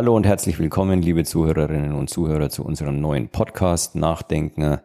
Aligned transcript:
Hallo 0.00 0.16
und 0.16 0.24
herzlich 0.24 0.58
willkommen, 0.58 1.02
liebe 1.02 1.24
Zuhörerinnen 1.24 1.92
und 1.92 2.08
Zuhörer, 2.08 2.48
zu 2.48 2.64
unserem 2.64 3.02
neuen 3.02 3.28
Podcast 3.28 3.96
Nachdenken. 3.96 4.78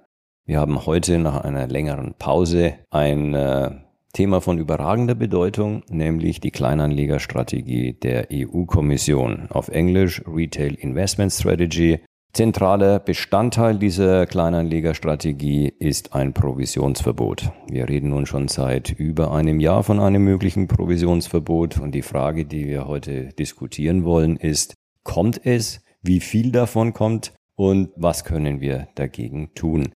Wir 0.46 0.60
haben 0.60 0.86
heute 0.86 1.20
nach 1.20 1.40
einer 1.40 1.68
längeren 1.68 2.16
Pause 2.20 2.74
ein 2.90 3.34
äh, 3.34 3.72
Thema 4.12 4.42
von 4.42 4.58
überragender 4.58 5.16
Bedeutung, 5.16 5.84
nämlich 5.88 6.42
die 6.42 6.52
Kleinanlegerstrategie 6.52 7.94
der 7.94 8.28
EU-Kommission, 8.30 9.48
auf 9.52 9.70
Englisch 9.70 10.22
Retail 10.28 10.74
Investment 10.74 11.32
Strategy, 11.32 12.02
Zentraler 12.34 13.00
Bestandteil 13.00 13.80
dieser 13.80 14.26
Kleinanlegerstrategie 14.26 15.72
ist 15.80 16.14
ein 16.14 16.34
Provisionsverbot. 16.34 17.54
Wir 17.70 17.88
reden 17.88 18.10
nun 18.10 18.26
schon 18.26 18.50
seit 18.50 18.90
über 18.90 19.32
einem 19.32 19.62
Jahr 19.62 19.84
von 19.84 20.02
einem 20.02 20.26
möglichen 20.26 20.68
Provisionsverbot 20.68 21.80
und 21.80 21.94
die 21.96 22.02
Frage, 22.02 22.44
die 22.44 22.68
wir 22.68 22.90
heute 22.90 23.30
diskutieren 23.30 24.04
wollen, 24.04 24.36
ist, 24.36 24.76
kommt 25.06 25.46
es, 25.46 25.80
wie 26.02 26.20
viel 26.20 26.52
davon 26.52 26.92
kommt 26.92 27.32
und 27.56 27.92
was 27.96 28.26
können 28.26 28.60
wir 28.60 28.90
dagegen 28.96 29.54
tun? 29.56 29.94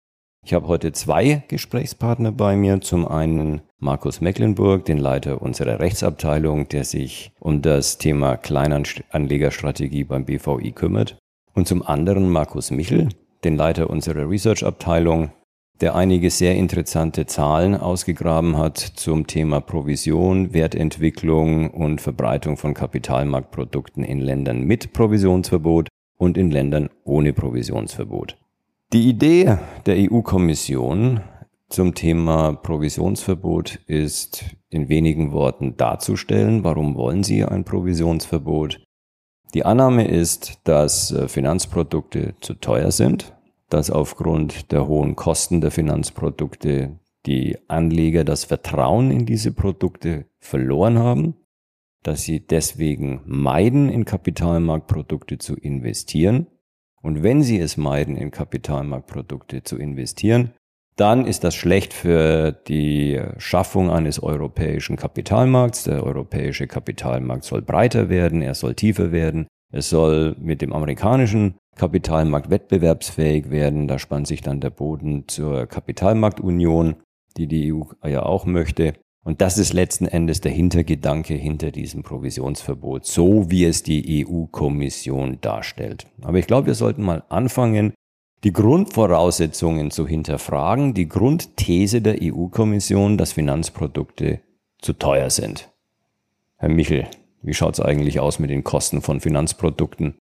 Ich 0.45 0.53
habe 0.53 0.67
heute 0.67 0.91
zwei 0.91 1.43
Gesprächspartner 1.47 2.31
bei 2.31 2.55
mir. 2.55 2.79
Zum 2.79 3.07
einen 3.07 3.61
Markus 3.79 4.21
Mecklenburg, 4.21 4.85
den 4.85 4.97
Leiter 4.97 5.41
unserer 5.41 5.79
Rechtsabteilung, 5.79 6.69
der 6.69 6.83
sich 6.83 7.31
um 7.39 7.61
das 7.61 7.97
Thema 7.97 8.37
Kleinanlegerstrategie 8.37 10.03
beim 10.03 10.25
BVI 10.25 10.71
kümmert 10.71 11.17
und 11.53 11.67
zum 11.67 11.85
anderen 11.85 12.29
Markus 12.29 12.71
Michel, 12.71 13.09
den 13.43 13.57
Leiter 13.57 13.89
unserer 13.89 14.29
Research-Abteilung, 14.29 15.31
der 15.81 15.95
einige 15.95 16.29
sehr 16.29 16.55
interessante 16.55 17.25
Zahlen 17.25 17.75
ausgegraben 17.75 18.57
hat 18.57 18.77
zum 18.77 19.27
Thema 19.27 19.61
Provision, 19.61 20.53
Wertentwicklung 20.53 21.69
und 21.71 22.01
Verbreitung 22.01 22.57
von 22.57 22.73
Kapitalmarktprodukten 22.73 24.03
in 24.03 24.19
Ländern 24.19 24.63
mit 24.63 24.93
Provisionsverbot 24.93 25.89
und 26.17 26.37
in 26.37 26.51
Ländern 26.51 26.89
ohne 27.03 27.33
Provisionsverbot. 27.33 28.37
Die 28.93 29.07
Idee 29.09 29.57
der 29.85 29.97
EU-Kommission 29.97 31.21
zum 31.69 31.93
Thema 31.93 32.53
Provisionsverbot 32.53 33.79
ist 33.87 34.45
in 34.69 34.89
wenigen 34.89 35.31
Worten 35.31 35.75
darzustellen, 35.77 36.63
warum 36.63 36.95
wollen 36.95 37.23
sie 37.23 37.43
ein 37.43 37.65
Provisionsverbot, 37.65 38.79
die 39.53 39.65
Annahme 39.65 40.07
ist, 40.07 40.59
dass 40.65 41.11
äh, 41.11 41.27
Finanzprodukte 41.27 42.35
zu 42.41 42.55
teuer 42.55 42.91
sind, 42.91 43.33
dass 43.69 43.89
aufgrund 43.89 44.71
der 44.71 44.87
hohen 44.87 45.15
Kosten 45.15 45.61
der 45.61 45.71
Finanzprodukte 45.71 46.99
die 47.25 47.57
Anleger 47.67 48.23
das 48.23 48.45
Vertrauen 48.45 49.11
in 49.11 49.25
diese 49.25 49.51
Produkte 49.51 50.25
verloren 50.39 50.97
haben, 50.99 51.35
dass 52.03 52.23
sie 52.23 52.39
deswegen 52.39 53.21
meiden, 53.25 53.89
in 53.89 54.05
Kapitalmarktprodukte 54.05 55.37
zu 55.37 55.55
investieren. 55.55 56.47
Und 57.01 57.23
wenn 57.23 57.43
sie 57.43 57.59
es 57.59 57.75
meiden, 57.75 58.15
in 58.15 58.31
Kapitalmarktprodukte 58.31 59.63
zu 59.63 59.77
investieren, 59.77 60.53
dann 60.95 61.25
ist 61.25 61.43
das 61.43 61.53
schlecht 61.53 61.93
für 61.93 62.51
die 62.51 63.21
Schaffung 63.37 63.91
eines 63.91 64.21
europäischen 64.21 64.95
Kapitalmarkts. 64.95 65.83
Der 65.83 66.03
europäische 66.03 66.65
Kapitalmarkt 66.67 67.43
soll 67.43 67.61
breiter 67.61 68.09
werden, 68.09 68.41
er 68.41 68.55
soll 68.55 68.73
tiefer 68.73 69.11
werden, 69.11 69.47
es 69.71 69.89
soll 69.89 70.35
mit 70.39 70.61
dem 70.61 70.73
amerikanischen 70.73 71.55
Kapitalmarkt 71.77 72.49
wettbewerbsfähig 72.49 73.49
werden. 73.49 73.87
Da 73.87 73.99
spannt 73.99 74.27
sich 74.27 74.41
dann 74.41 74.59
der 74.59 74.69
Boden 74.69 75.27
zur 75.27 75.65
Kapitalmarktunion, 75.67 76.95
die 77.37 77.47
die 77.47 77.73
EU 77.73 77.83
ja 78.05 78.23
auch 78.23 78.45
möchte. 78.45 78.93
Und 79.23 79.41
das 79.41 79.57
ist 79.57 79.73
letzten 79.73 80.05
Endes 80.05 80.39
der 80.39 80.53
Hintergedanke 80.53 81.33
hinter 81.33 81.71
diesem 81.71 82.01
Provisionsverbot, 82.01 83.05
so 83.05 83.51
wie 83.51 83.65
es 83.65 83.83
die 83.83 84.25
EU-Kommission 84.25 85.39
darstellt. 85.41 86.07
Aber 86.21 86.37
ich 86.37 86.47
glaube, 86.47 86.67
wir 86.67 86.75
sollten 86.75 87.03
mal 87.03 87.23
anfangen, 87.27 87.93
die 88.43 88.53
Grundvoraussetzungen 88.53 89.91
zu 89.91 90.07
hinterfragen, 90.07 90.93
die 90.93 91.09
Grundthese 91.09 92.01
der 92.01 92.19
EU-Kommission, 92.21 93.17
dass 93.17 93.33
Finanzprodukte 93.33 94.39
zu 94.79 94.93
teuer 94.93 95.29
sind. 95.29 95.71
Herr 96.55 96.69
Michel, 96.69 97.07
wie 97.41 97.53
schaut 97.53 97.73
es 97.73 97.81
eigentlich 97.81 98.19
aus 98.19 98.39
mit 98.39 98.49
den 98.49 98.63
Kosten 98.63 99.01
von 99.01 99.19
Finanzprodukten? 99.19 100.15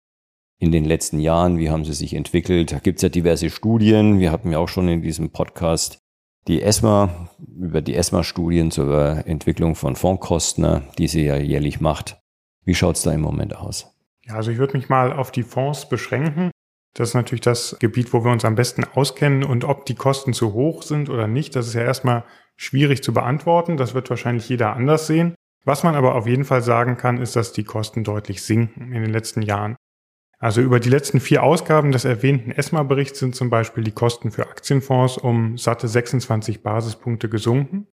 In 0.60 0.72
den 0.72 0.86
letzten 0.86 1.20
Jahren, 1.20 1.58
wie 1.58 1.70
haben 1.70 1.86
sie 1.86 1.94
sich 1.94 2.14
entwickelt? 2.14 2.72
Da 2.72 2.80
gibt 2.80 3.00
es 3.00 3.04
ja 3.04 3.10
diverse 3.10 3.50
Studien. 3.50 4.20
Wir 4.20 4.32
hatten 4.32 4.52
ja 4.52 4.60
auch 4.60 4.70
schon 4.70 4.88
in 4.88 5.02
diesem 5.02 5.32
Podcast 5.32 6.00
die 6.48 6.62
ESMA, 6.62 7.30
über 7.58 7.82
die 7.82 7.96
ESMA-Studien 7.96 8.72
zur 8.72 9.26
Entwicklung 9.26 9.76
von 9.76 9.96
Fondskosten, 9.96 10.84
die 10.98 11.08
sie 11.08 11.26
ja 11.26 11.38
jährlich 11.38 11.80
macht. 11.80 12.20
Wie 12.66 12.76
schaut 12.76 12.98
es 12.98 13.04
da 13.04 13.12
im 13.12 13.22
Moment 13.22 13.56
aus? 13.56 13.94
Ja, 14.26 14.36
also 14.36 14.52
ich 14.52 14.58
würde 14.58 14.78
mich 14.78 14.90
mal 14.90 15.14
auf 15.14 15.32
die 15.32 15.44
Fonds 15.44 15.88
beschränken. 15.90 16.52
Das 16.94 17.10
ist 17.10 17.16
natürlich 17.16 17.42
das 17.42 17.78
Gebiet, 17.80 18.14
wo 18.14 18.24
wir 18.24 18.32
uns 18.32 18.46
am 18.46 18.56
besten 18.56 18.84
auskennen 18.84 19.44
und 19.44 19.64
ob 19.64 19.86
die 19.86 19.96
Kosten 19.96 20.34
zu 20.34 20.54
hoch 20.54 20.84
sind 20.84 21.10
oder 21.10 21.28
nicht, 21.28 21.56
das 21.56 21.68
ist 21.68 21.74
ja 21.74 21.82
erstmal 21.82 22.24
schwierig 22.56 23.04
zu 23.04 23.14
beantworten. 23.14 23.78
Das 23.78 23.94
wird 23.94 24.10
wahrscheinlich 24.10 24.48
jeder 24.48 24.76
anders 24.76 25.08
sehen. 25.08 25.36
Was 25.66 25.84
man 25.84 25.96
aber 25.96 26.16
auf 26.16 26.28
jeden 26.28 26.46
Fall 26.46 26.62
sagen 26.62 26.98
kann, 26.98 27.22
ist, 27.22 27.36
dass 27.36 27.54
die 27.54 27.64
Kosten 27.64 28.04
deutlich 28.04 28.44
sinken 28.44 28.92
in 28.94 29.02
den 29.02 29.12
letzten 29.12 29.42
Jahren. 29.42 29.76
Also 30.44 30.60
über 30.60 30.82
die 30.82 30.90
letzten 30.90 31.22
vier 31.22 31.42
Ausgaben 31.42 31.94
des 31.94 32.04
erwähnten 32.04 32.52
ESMA-Berichts 32.52 33.20
sind 33.20 33.34
zum 33.34 33.50
Beispiel 33.50 33.82
die 33.82 33.94
Kosten 33.94 34.30
für 34.30 34.46
Aktienfonds 34.46 35.18
um 35.18 35.58
satte 35.58 35.88
26 35.88 36.62
Basispunkte 36.62 37.30
gesunken 37.30 37.88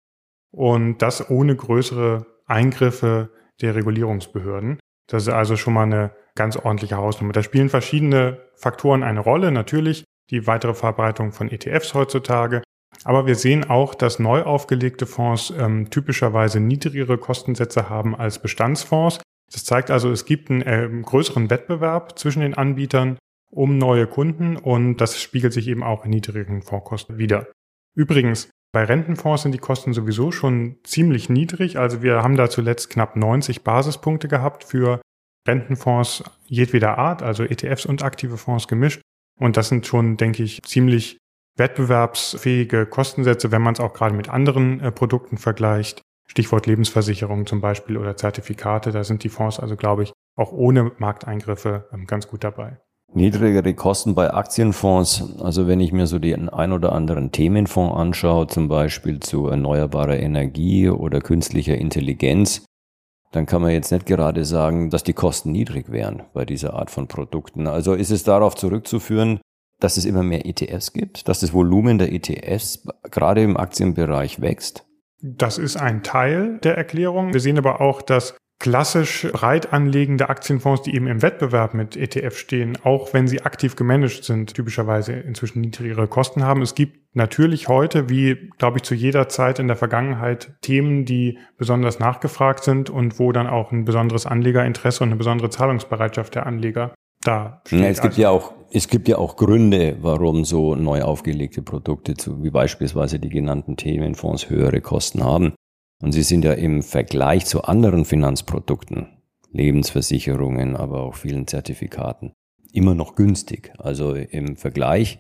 und 0.54 1.00
das 1.00 1.30
ohne 1.30 1.58
größere 1.58 2.26
Eingriffe 2.46 3.32
der 3.60 3.76
Regulierungsbehörden. 3.76 4.80
Das 5.10 5.24
ist 5.24 5.34
also 5.34 5.58
schon 5.58 5.74
mal 5.74 5.84
eine 5.84 6.12
ganz 6.36 6.56
ordentliche 6.56 6.96
Hausnummer. 6.96 7.34
Da 7.34 7.44
spielen 7.44 7.68
verschiedene 7.68 8.40
Faktoren 8.56 9.04
eine 9.04 9.20
Rolle. 9.20 9.52
Natürlich 9.52 10.06
die 10.30 10.48
weitere 10.48 10.74
Verbreitung 10.74 11.34
von 11.34 11.52
ETFs 11.52 11.96
heutzutage. 11.96 12.64
Aber 13.04 13.28
wir 13.28 13.36
sehen 13.36 13.70
auch, 13.70 13.94
dass 13.94 14.20
neu 14.20 14.44
aufgelegte 14.44 15.06
Fonds 15.06 15.52
ähm, 15.60 15.90
typischerweise 15.90 16.62
niedrigere 16.62 17.18
Kostensätze 17.18 17.90
haben 17.90 18.16
als 18.16 18.42
Bestandsfonds. 18.42 19.20
Das 19.52 19.64
zeigt 19.64 19.92
also, 19.92 20.12
es 20.12 20.26
gibt 20.26 20.50
einen 20.50 20.62
äh, 20.62 20.90
größeren 21.04 21.50
Wettbewerb 21.50 22.20
zwischen 22.20 22.42
den 22.42 22.54
Anbietern 22.54 23.18
um 23.50 23.78
neue 23.78 24.08
Kunden 24.08 24.58
und 24.58 24.98
das 24.98 25.22
spiegelt 25.22 25.54
sich 25.54 25.68
eben 25.68 25.84
auch 25.84 26.04
in 26.04 26.12
niedrigen 26.12 26.62
Fondskosten 26.62 27.18
wieder. 27.18 27.48
Übrigens, 27.96 28.50
bei 28.74 28.84
Rentenfonds 28.84 29.44
sind 29.44 29.54
die 29.54 29.60
Kosten 29.60 29.94
sowieso 29.94 30.32
schon 30.32 30.78
ziemlich 30.84 31.30
niedrig. 31.30 31.80
Also 31.80 32.02
wir 32.02 32.22
haben 32.22 32.36
da 32.36 32.50
zuletzt 32.50 32.90
knapp 32.90 33.16
90 33.16 33.64
Basispunkte 33.64 34.28
gehabt 34.28 34.66
für 34.66 35.02
Rentenfonds 35.48 36.24
jedweder 36.46 36.98
Art, 36.98 37.24
also 37.24 37.44
ETFs 37.44 37.86
und 37.86 38.04
aktive 38.04 38.38
Fonds 38.38 38.68
gemischt. 38.68 39.02
Und 39.40 39.56
das 39.56 39.70
sind 39.70 39.88
schon, 39.88 40.18
denke 40.18 40.44
ich, 40.44 40.62
ziemlich 40.64 41.18
wettbewerbsfähige 41.56 42.86
Kostensätze, 42.86 43.52
wenn 43.52 43.62
man 43.62 43.74
es 43.74 43.80
auch 43.80 43.94
gerade 43.94 44.16
mit 44.16 44.30
anderen 44.30 44.80
äh, 44.80 44.92
Produkten 44.92 45.38
vergleicht. 45.38 46.02
Stichwort 46.30 46.68
Lebensversicherung 46.68 47.46
zum 47.46 47.62
Beispiel 47.62 47.98
oder 47.98 48.16
Zertifikate. 48.18 48.92
Da 48.92 49.04
sind 49.04 49.24
die 49.24 49.30
Fonds 49.30 49.60
also, 49.60 49.76
glaube 49.76 50.04
ich, 50.04 50.14
auch 50.36 50.52
ohne 50.52 50.92
Markteingriffe 50.98 51.88
ähm, 51.92 52.06
ganz 52.06 52.28
gut 52.28 52.44
dabei. 52.44 52.80
Niedrigere 53.14 53.74
Kosten 53.74 54.16
bei 54.16 54.34
Aktienfonds. 54.34 55.40
Also 55.40 55.68
wenn 55.68 55.80
ich 55.80 55.94
mir 55.94 56.08
so 56.08 56.20
den 56.20 56.50
ein 56.50 56.74
oder 56.74 56.92
anderen 56.92 57.32
Themenfonds 57.32 57.96
anschaue, 57.96 58.48
zum 58.48 58.68
Beispiel 58.68 59.20
zu 59.22 59.48
erneuerbarer 59.48 60.20
Energie 60.20 60.90
oder 60.90 61.22
künstlicher 61.22 61.76
Intelligenz, 61.76 62.66
dann 63.32 63.46
kann 63.46 63.62
man 63.62 63.72
jetzt 63.72 63.92
nicht 63.92 64.06
gerade 64.06 64.46
sagen, 64.46 64.90
dass 64.90 65.04
die 65.04 65.14
Kosten 65.14 65.52
niedrig 65.52 65.92
wären 65.92 66.24
bei 66.34 66.46
dieser 66.46 66.74
Art 66.74 66.92
von 66.92 67.08
Produkten. 67.08 67.68
Also 67.68 67.94
ist 67.94 68.12
es 68.12 68.24
darauf 68.24 68.56
zurückzuführen, 68.56 69.40
dass 69.80 69.98
es 69.98 70.06
immer 70.06 70.24
mehr 70.24 70.46
ETFs 70.46 70.92
gibt, 70.92 71.28
dass 71.28 71.40
das 71.40 71.54
Volumen 71.54 71.98
der 71.98 72.12
ETFs 72.12 72.88
gerade 73.04 73.44
im 73.44 73.58
Aktienbereich 73.58 74.42
wächst? 74.42 74.87
Das 75.36 75.58
ist 75.58 75.78
ein 75.78 76.04
Teil 76.04 76.60
der 76.64 76.78
Erklärung. 76.78 77.34
Wir 77.34 77.40
sehen 77.40 77.58
aber 77.58 77.82
auch, 77.82 78.02
dass 78.02 78.38
klassisch 78.60 79.28
breit 79.32 79.72
anlegende 79.72 80.30
Aktienfonds, 80.30 80.82
die 80.82 80.96
eben 80.96 81.08
im 81.08 81.22
Wettbewerb 81.22 81.74
mit 81.74 81.96
ETF 81.96 82.38
stehen, 82.38 82.78
auch 82.84 83.14
wenn 83.14 83.28
sie 83.28 83.44
aktiv 83.44 83.76
gemanagt 83.76 84.24
sind, 84.24 84.56
typischerweise 84.56 85.14
inzwischen 85.14 85.62
niedrigere 85.62 86.08
Kosten 86.08 86.44
haben. 86.44 86.62
Es 86.62 86.74
gibt 86.74 87.16
natürlich 87.16 87.68
heute, 87.68 88.10
wie 88.10 88.50
glaube 88.58 88.78
ich 88.78 88.84
zu 88.84 88.96
jeder 88.96 89.30
Zeit 89.30 89.60
in 89.60 89.68
der 89.68 89.76
Vergangenheit, 89.76 90.56
Themen, 90.62 91.06
die 91.06 91.38
besonders 91.58 92.00
nachgefragt 92.00 92.64
sind 92.64 92.90
und 92.90 93.20
wo 93.20 93.32
dann 93.32 93.48
auch 93.48 93.72
ein 93.72 93.86
besonderes 93.86 94.26
Anlegerinteresse 94.26 95.04
und 95.04 95.10
eine 95.10 95.18
besondere 95.18 95.50
Zahlungsbereitschaft 95.50 96.34
der 96.34 96.48
Anleger 96.48 96.94
da 97.24 97.62
steht. 97.66 97.80
Ja, 97.80 97.88
es 97.88 98.02
gibt 98.02 98.14
also 98.14 98.22
ja 98.22 98.30
auch 98.30 98.54
es 98.72 98.88
gibt 98.88 99.08
ja 99.08 99.18
auch 99.18 99.38
Gründe, 99.38 99.98
warum 100.02 100.44
so 100.44 100.76
neu 100.76 101.02
aufgelegte 101.02 101.62
Produkte, 101.62 102.16
wie 102.44 102.50
beispielsweise 102.50 103.20
die 103.20 103.30
genannten 103.30 103.78
Themenfonds, 103.78 104.50
höhere 104.50 104.82
Kosten 104.82 105.24
haben. 105.24 105.54
Und 106.02 106.12
sie 106.12 106.24
sind 106.24 106.46
ja 106.46 106.54
im 106.54 106.84
Vergleich 106.84 107.46
zu 107.46 107.64
anderen 107.64 108.06
Finanzprodukten, 108.06 109.08
Lebensversicherungen, 109.52 110.76
aber 110.76 111.02
auch 111.02 111.16
vielen 111.16 111.48
Zertifikaten, 111.48 112.34
immer 112.72 112.94
noch 112.94 113.16
günstig. 113.16 113.74
Also 113.80 114.14
im 114.14 114.58
Vergleich 114.58 115.20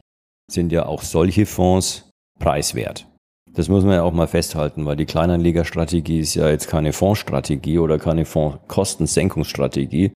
sind 0.51 0.71
ja 0.71 0.85
auch 0.85 1.01
solche 1.01 1.45
Fonds 1.45 2.11
preiswert. 2.39 3.07
Das 3.51 3.69
muss 3.69 3.83
man 3.83 3.93
ja 3.93 4.03
auch 4.03 4.13
mal 4.13 4.27
festhalten, 4.27 4.85
weil 4.85 4.97
die 4.97 5.05
Kleinanlegerstrategie 5.05 6.19
ist 6.19 6.35
ja 6.35 6.49
jetzt 6.49 6.67
keine 6.67 6.93
Fondsstrategie 6.93 7.79
oder 7.79 7.97
keine 7.97 8.25
Fondskostensenkungsstrategie, 8.25 10.11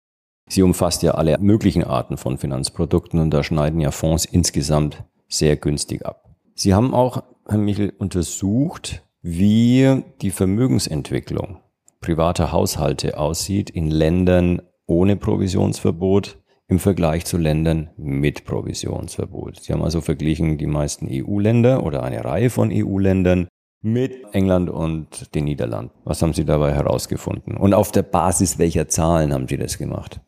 Sie 0.52 0.64
umfasst 0.64 1.02
ja 1.02 1.12
alle 1.12 1.38
möglichen 1.40 1.86
Arten 1.86 2.18
von 2.18 2.38
Finanzprodukten 2.38 3.22
und 3.22 3.32
da 3.32 3.42
schneiden 3.42 3.80
ja 3.80 3.90
Fonds 3.90 4.26
insgesamt 4.26 5.06
sehr 5.30 5.56
günstig 5.56 6.06
ab. 6.06 6.26
Sie 6.56 6.74
haben 6.74 6.94
auch, 6.94 7.24
Herr 7.48 7.58
Michel, 7.58 7.94
untersucht, 7.98 9.02
wie 9.22 10.04
die 10.22 10.30
Vermögensentwicklung 10.30 11.62
privater 12.02 12.52
Haushalte 12.52 13.18
aussieht 13.18 13.70
in 13.70 13.90
Ländern 13.90 14.62
ohne 14.88 15.16
Provisionsverbot 15.16 16.38
im 16.68 16.80
Vergleich 16.80 17.24
zu 17.24 17.38
Ländern 17.38 17.92
mit 17.96 18.44
Provisionsverbot. 18.44 19.62
Sie 19.62 19.72
haben 19.72 19.84
also 19.84 20.02
verglichen 20.02 20.58
die 20.58 20.68
meisten 20.68 21.08
EU-Länder 21.10 21.82
oder 21.82 22.04
eine 22.04 22.26
Reihe 22.26 22.50
von 22.50 22.72
EU-Ländern 22.74 23.48
mit 23.82 24.34
England 24.34 24.70
und 24.70 25.34
den 25.34 25.46
Niederlanden. 25.46 25.94
Was 26.04 26.22
haben 26.22 26.34
Sie 26.34 26.44
dabei 26.44 26.74
herausgefunden? 26.74 27.56
Und 27.56 27.74
auf 27.74 27.94
der 27.94 28.04
Basis 28.04 28.60
welcher 28.60 28.90
Zahlen 28.90 29.32
haben 29.32 29.48
Sie 29.48 29.56
das 29.56 29.78
gemacht? 29.78 30.20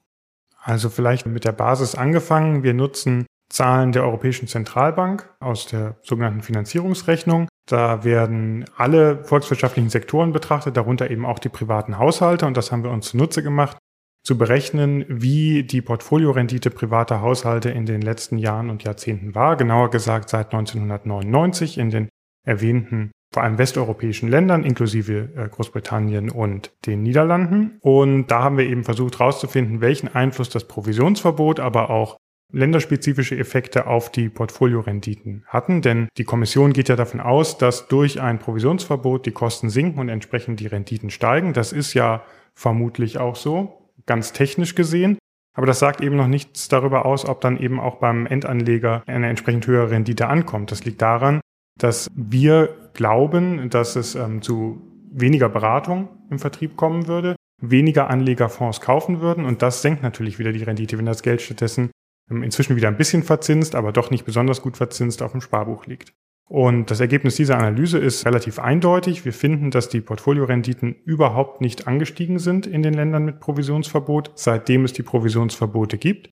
Also 0.63 0.89
vielleicht 0.89 1.25
mit 1.25 1.45
der 1.45 1.51
Basis 1.51 1.95
angefangen. 1.95 2.63
Wir 2.63 2.73
nutzen 2.73 3.25
Zahlen 3.49 3.91
der 3.91 4.03
Europäischen 4.03 4.47
Zentralbank 4.47 5.29
aus 5.39 5.67
der 5.67 5.97
sogenannten 6.01 6.41
Finanzierungsrechnung. 6.41 7.49
Da 7.67 8.03
werden 8.03 8.65
alle 8.77 9.23
volkswirtschaftlichen 9.23 9.89
Sektoren 9.89 10.31
betrachtet, 10.31 10.77
darunter 10.77 11.11
eben 11.11 11.25
auch 11.25 11.39
die 11.39 11.49
privaten 11.49 11.97
Haushalte. 11.97 12.45
Und 12.45 12.57
das 12.57 12.71
haben 12.71 12.83
wir 12.83 12.91
uns 12.91 13.09
zunutze 13.09 13.43
gemacht, 13.43 13.77
zu 14.23 14.37
berechnen, 14.37 15.05
wie 15.09 15.63
die 15.63 15.81
Portfoliorendite 15.81 16.69
privater 16.69 17.21
Haushalte 17.21 17.69
in 17.69 17.85
den 17.85 18.01
letzten 18.01 18.37
Jahren 18.37 18.69
und 18.69 18.83
Jahrzehnten 18.83 19.35
war. 19.35 19.57
Genauer 19.57 19.91
gesagt 19.91 20.29
seit 20.29 20.53
1999 20.53 21.77
in 21.77 21.89
den 21.89 22.09
erwähnten 22.45 23.11
vor 23.33 23.43
allem 23.43 23.57
westeuropäischen 23.57 24.29
Ländern, 24.29 24.63
inklusive 24.63 25.29
äh, 25.35 25.49
Großbritannien 25.49 26.29
und 26.29 26.71
den 26.85 27.01
Niederlanden. 27.01 27.79
Und 27.81 28.27
da 28.27 28.43
haben 28.43 28.57
wir 28.57 28.65
eben 28.65 28.83
versucht 28.83 29.19
herauszufinden, 29.19 29.81
welchen 29.81 30.07
Einfluss 30.07 30.49
das 30.49 30.67
Provisionsverbot, 30.67 31.59
aber 31.59 31.89
auch 31.89 32.17
länderspezifische 32.51 33.35
Effekte 33.35 33.87
auf 33.87 34.11
die 34.11 34.29
Portfoliorenditen 34.29 35.43
hatten. 35.47 35.81
Denn 35.81 36.07
die 36.17 36.23
Kommission 36.23 36.71
geht 36.71 36.87
ja 36.87 36.95
davon 36.95 37.19
aus, 37.19 37.57
dass 37.57 37.87
durch 37.87 38.21
ein 38.21 38.37
Provisionsverbot 38.37 39.25
die 39.25 39.31
Kosten 39.31 39.69
sinken 39.69 39.99
und 39.99 40.09
entsprechend 40.09 40.59
die 40.59 40.67
Renditen 40.67 41.09
steigen. 41.09 41.53
Das 41.53 41.73
ist 41.73 41.95
ja 41.95 42.23
vermutlich 42.53 43.17
auch 43.17 43.35
so, 43.35 43.89
ganz 44.05 44.31
technisch 44.33 44.75
gesehen. 44.75 45.17
Aber 45.55 45.67
das 45.67 45.79
sagt 45.79 46.01
eben 46.01 46.15
noch 46.15 46.27
nichts 46.27 46.67
darüber 46.67 47.05
aus, 47.05 47.25
ob 47.25 47.41
dann 47.41 47.57
eben 47.57 47.79
auch 47.79 47.95
beim 47.95 48.25
Endanleger 48.25 49.03
eine 49.05 49.29
entsprechend 49.29 49.67
höhere 49.67 49.91
Rendite 49.91 50.27
ankommt. 50.27 50.71
Das 50.71 50.83
liegt 50.83 51.01
daran, 51.01 51.41
dass 51.79 52.09
wir 52.15 52.89
glauben, 52.93 53.69
dass 53.69 53.95
es 53.95 54.15
ähm, 54.15 54.41
zu 54.41 54.81
weniger 55.11 55.49
Beratung 55.49 56.09
im 56.29 56.39
Vertrieb 56.39 56.75
kommen 56.75 57.07
würde, 57.07 57.35
weniger 57.61 58.09
Anleger 58.09 58.49
Fonds 58.49 58.81
kaufen 58.81 59.21
würden 59.21 59.45
und 59.45 59.61
das 59.61 59.81
senkt 59.81 60.03
natürlich 60.03 60.39
wieder 60.39 60.51
die 60.51 60.63
Rendite, 60.63 60.97
wenn 60.97 61.05
das 61.05 61.23
Geld 61.23 61.41
stattdessen 61.41 61.91
ähm, 62.29 62.43
inzwischen 62.43 62.75
wieder 62.75 62.87
ein 62.87 62.97
bisschen 62.97 63.23
verzinst, 63.23 63.75
aber 63.75 63.91
doch 63.91 64.11
nicht 64.11 64.25
besonders 64.25 64.61
gut 64.61 64.77
verzinst 64.77 65.21
auf 65.21 65.31
dem 65.31 65.41
Sparbuch 65.41 65.85
liegt. 65.85 66.13
Und 66.49 66.91
das 66.91 66.99
Ergebnis 66.99 67.35
dieser 67.35 67.57
Analyse 67.57 67.97
ist 67.97 68.25
relativ 68.25 68.59
eindeutig. 68.59 69.25
Wir 69.25 69.33
finden, 69.33 69.71
dass 69.71 69.89
die 69.89 70.01
Portfoliorenditen 70.01 70.93
überhaupt 71.05 71.61
nicht 71.61 71.87
angestiegen 71.87 72.37
sind 72.37 72.67
in 72.67 72.83
den 72.83 72.93
Ländern 72.93 73.25
mit 73.25 73.39
Provisionsverbot, 73.39 74.33
seitdem 74.35 74.83
es 74.83 74.93
die 74.93 75.03
Provisionsverbote 75.03 75.97
gibt. 75.97 76.29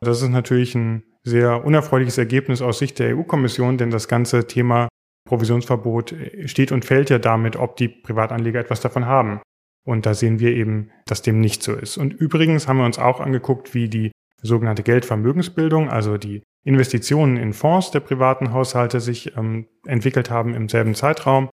Das 0.00 0.22
ist 0.22 0.28
natürlich 0.28 0.74
ein 0.74 1.02
sehr 1.24 1.64
unerfreuliches 1.64 2.18
Ergebnis 2.18 2.62
aus 2.62 2.78
Sicht 2.78 2.98
der 2.98 3.16
EU-Kommission, 3.16 3.78
denn 3.78 3.90
das 3.90 4.08
ganze 4.08 4.46
Thema 4.46 4.88
Provisionsverbot 5.28 6.14
steht 6.46 6.72
und 6.72 6.84
fällt 6.84 7.10
ja 7.10 7.18
damit, 7.18 7.56
ob 7.56 7.76
die 7.76 7.88
Privatanleger 7.88 8.60
etwas 8.60 8.80
davon 8.80 9.06
haben. 9.06 9.40
Und 9.86 10.06
da 10.06 10.14
sehen 10.14 10.40
wir 10.40 10.54
eben, 10.54 10.90
dass 11.06 11.22
dem 11.22 11.40
nicht 11.40 11.62
so 11.62 11.74
ist. 11.74 11.96
Und 11.96 12.12
übrigens 12.14 12.68
haben 12.68 12.78
wir 12.78 12.84
uns 12.84 12.98
auch 12.98 13.20
angeguckt, 13.20 13.74
wie 13.74 13.88
die 13.88 14.10
sogenannte 14.42 14.82
Geldvermögensbildung, 14.82 15.88
also 15.88 16.16
die 16.16 16.42
Investitionen 16.64 17.36
in 17.36 17.52
Fonds 17.52 17.90
der 17.90 18.00
privaten 18.00 18.52
Haushalte 18.52 19.00
sich 19.00 19.36
ähm, 19.36 19.66
entwickelt 19.86 20.30
haben 20.30 20.54
im 20.54 20.68
selben 20.68 20.94
Zeitraum. 20.94 21.48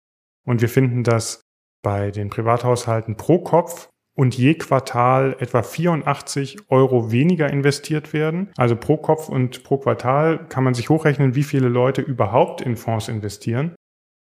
Und 0.45 0.61
wir 0.61 0.69
finden, 0.69 1.03
dass 1.03 1.41
bei 1.83 2.11
den 2.11 2.29
Privathaushalten 2.29 3.17
pro 3.17 3.39
Kopf 3.39 3.89
und 4.15 4.37
je 4.37 4.53
Quartal 4.53 5.35
etwa 5.39 5.63
84 5.63 6.69
Euro 6.69 7.11
weniger 7.11 7.49
investiert 7.49 8.13
werden. 8.13 8.49
Also 8.57 8.75
pro 8.75 8.97
Kopf 8.97 9.29
und 9.29 9.63
pro 9.63 9.77
Quartal 9.77 10.45
kann 10.49 10.63
man 10.63 10.73
sich 10.73 10.89
hochrechnen, 10.89 11.35
wie 11.35 11.43
viele 11.43 11.67
Leute 11.67 12.01
überhaupt 12.01 12.61
in 12.61 12.75
Fonds 12.75 13.07
investieren. 13.07 13.75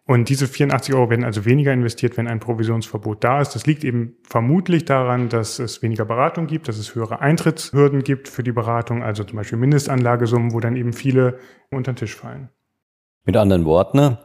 Und 0.08 0.30
diese 0.30 0.48
84 0.48 0.96
Euro 0.96 1.10
werden 1.10 1.26
also 1.26 1.44
weniger 1.44 1.74
investiert, 1.74 2.16
wenn 2.16 2.30
ein 2.30 2.40
Provisionsverbot 2.40 3.26
da 3.26 3.42
ist. 3.42 3.56
Das 3.56 3.66
liegt 3.66 3.84
eben 3.84 4.16
vermutlich 4.24 4.86
daran, 4.86 5.28
dass 5.28 5.60
es 5.60 5.82
weniger 5.82 6.06
Beratung 6.06 6.48
gibt, 6.48 6.70
dass 6.70 6.78
es 6.78 6.96
höhere 6.96 7.20
Eintrittshürden 7.20 8.04
gibt 8.04 8.30
für 8.30 8.42
die 8.42 8.54
Beratung, 8.54 9.04
also 9.04 9.26
zum 9.26 9.36
Beispiel 9.36 9.58
Mindestanlagesummen, 9.58 10.54
wo 10.54 10.62
dann 10.62 10.78
eben 10.78 10.94
viele 10.94 11.40
unter 11.72 11.92
den 11.92 11.98
Tisch 11.98 12.16
fallen. 12.16 12.50
Mit 13.26 13.36
anderen 13.36 13.66
Worten, 13.66 14.18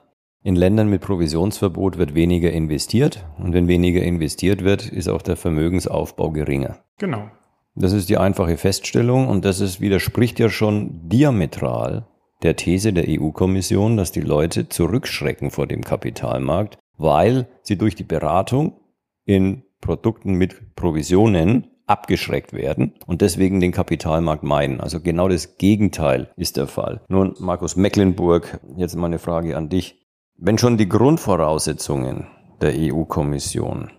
in 0.42 0.56
Ländern 0.56 0.88
mit 0.88 1.02
Provisionsverbot 1.02 1.98
wird 1.98 2.14
weniger 2.14 2.50
investiert 2.50 3.24
und 3.38 3.52
wenn 3.52 3.68
weniger 3.68 4.02
investiert 4.02 4.64
wird, 4.64 4.88
ist 4.88 5.08
auch 5.08 5.22
der 5.22 5.36
Vermögensaufbau 5.36 6.30
geringer. 6.30 6.78
Genau. 6.98 7.30
Das 7.74 7.92
ist 7.92 8.08
die 8.08 8.18
einfache 8.18 8.56
Feststellung 8.56 9.28
und 9.28 9.44
das 9.44 9.60
ist, 9.60 9.80
widerspricht 9.80 10.38
ja 10.38 10.48
schon 10.48 11.08
diametral 11.08 12.06
der 12.42 12.56
These 12.56 12.92
der 12.92 13.04
EU-Kommission, 13.08 13.96
dass 13.96 14.12
die 14.12 14.20
Leute 14.20 14.68
zurückschrecken 14.68 15.50
vor 15.50 15.66
dem 15.66 15.82
Kapitalmarkt, 15.82 16.76
weil 16.98 17.46
sie 17.62 17.78
durch 17.78 17.94
die 17.94 18.04
Beratung 18.04 18.80
in 19.24 19.62
Produkten 19.80 20.34
mit 20.34 20.74
Provisionen 20.74 21.68
abgeschreckt 21.86 22.52
werden 22.52 22.94
und 23.06 23.22
deswegen 23.22 23.60
den 23.60 23.72
Kapitalmarkt 23.72 24.42
meiden. 24.42 24.80
Also 24.80 25.00
genau 25.00 25.28
das 25.28 25.56
Gegenteil 25.58 26.30
ist 26.36 26.56
der 26.56 26.66
Fall. 26.66 27.02
Nun, 27.08 27.34
Markus 27.38 27.76
Mecklenburg, 27.76 28.60
jetzt 28.76 28.96
mal 28.96 29.06
eine 29.06 29.18
Frage 29.18 29.56
an 29.56 29.68
dich. 29.68 30.01
Wenn 30.36 30.58
schon 30.58 30.76
die 30.76 30.88
Grundvoraussetzungen 30.88 32.26
der 32.60 32.74
EU-Kommission 32.76 33.90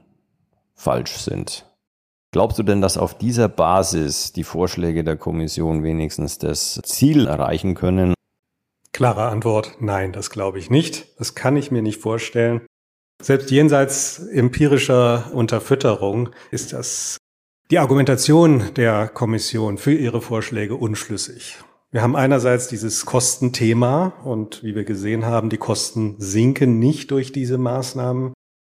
falsch 0.75 1.17
sind, 1.17 1.65
glaubst 2.31 2.59
du 2.59 2.63
denn, 2.63 2.81
dass 2.81 2.97
auf 2.97 3.17
dieser 3.17 3.47
Basis 3.47 4.33
die 4.33 4.43
Vorschläge 4.43 5.03
der 5.03 5.15
Kommission 5.15 5.83
wenigstens 5.83 6.37
das 6.37 6.79
Ziel 6.83 7.27
erreichen 7.27 7.75
können? 7.75 8.13
Klare 8.91 9.23
Antwort, 9.25 9.77
nein, 9.79 10.11
das 10.11 10.29
glaube 10.29 10.59
ich 10.59 10.69
nicht. 10.69 11.19
Das 11.19 11.33
kann 11.33 11.55
ich 11.55 11.71
mir 11.71 11.81
nicht 11.81 12.01
vorstellen. 12.01 12.61
Selbst 13.21 13.49
jenseits 13.51 14.19
empirischer 14.19 15.31
Unterfütterung 15.33 16.29
ist 16.51 16.73
das 16.73 17.17
die 17.71 17.79
Argumentation 17.79 18.73
der 18.75 19.07
Kommission 19.07 19.77
für 19.77 19.93
ihre 19.93 20.21
Vorschläge 20.21 20.75
unschlüssig. 20.75 21.57
Wir 21.93 22.01
haben 22.01 22.15
einerseits 22.15 22.67
dieses 22.67 23.05
Kostenthema 23.05 24.13
und 24.23 24.63
wie 24.63 24.73
wir 24.73 24.83
gesehen 24.83 25.25
haben, 25.25 25.51
die 25.51 25.57
Kosten 25.57 26.15
sinken 26.17 26.79
nicht 26.79 27.11
durch 27.11 27.31
diese 27.31 27.59
Maßnahmen, 27.59 28.33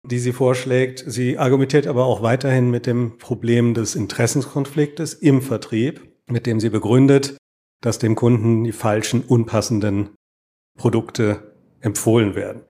die 0.07 0.19
sie 0.19 0.35
vorschlägt. 0.35 1.03
Sie 1.07 1.39
argumentiert 1.39 1.87
aber 1.87 2.05
auch 2.05 2.21
weiterhin 2.21 2.71
mit 2.71 2.85
dem 2.85 3.17
Problem 3.17 3.73
des 3.73 3.95
Interessenskonfliktes 3.95 5.15
im 5.15 5.41
Vertrieb, 5.41 6.07
mit 6.27 6.45
dem 6.45 6.61
sie 6.61 6.69
begründet, 6.69 7.39
dass 7.83 7.99
dem 7.99 8.17
Kunden 8.17 8.65
die 8.65 8.73
falschen, 8.73 9.23
unpassenden 9.23 10.11
Produkte 10.79 11.55
empfohlen 11.81 12.35
werden. 12.35 12.65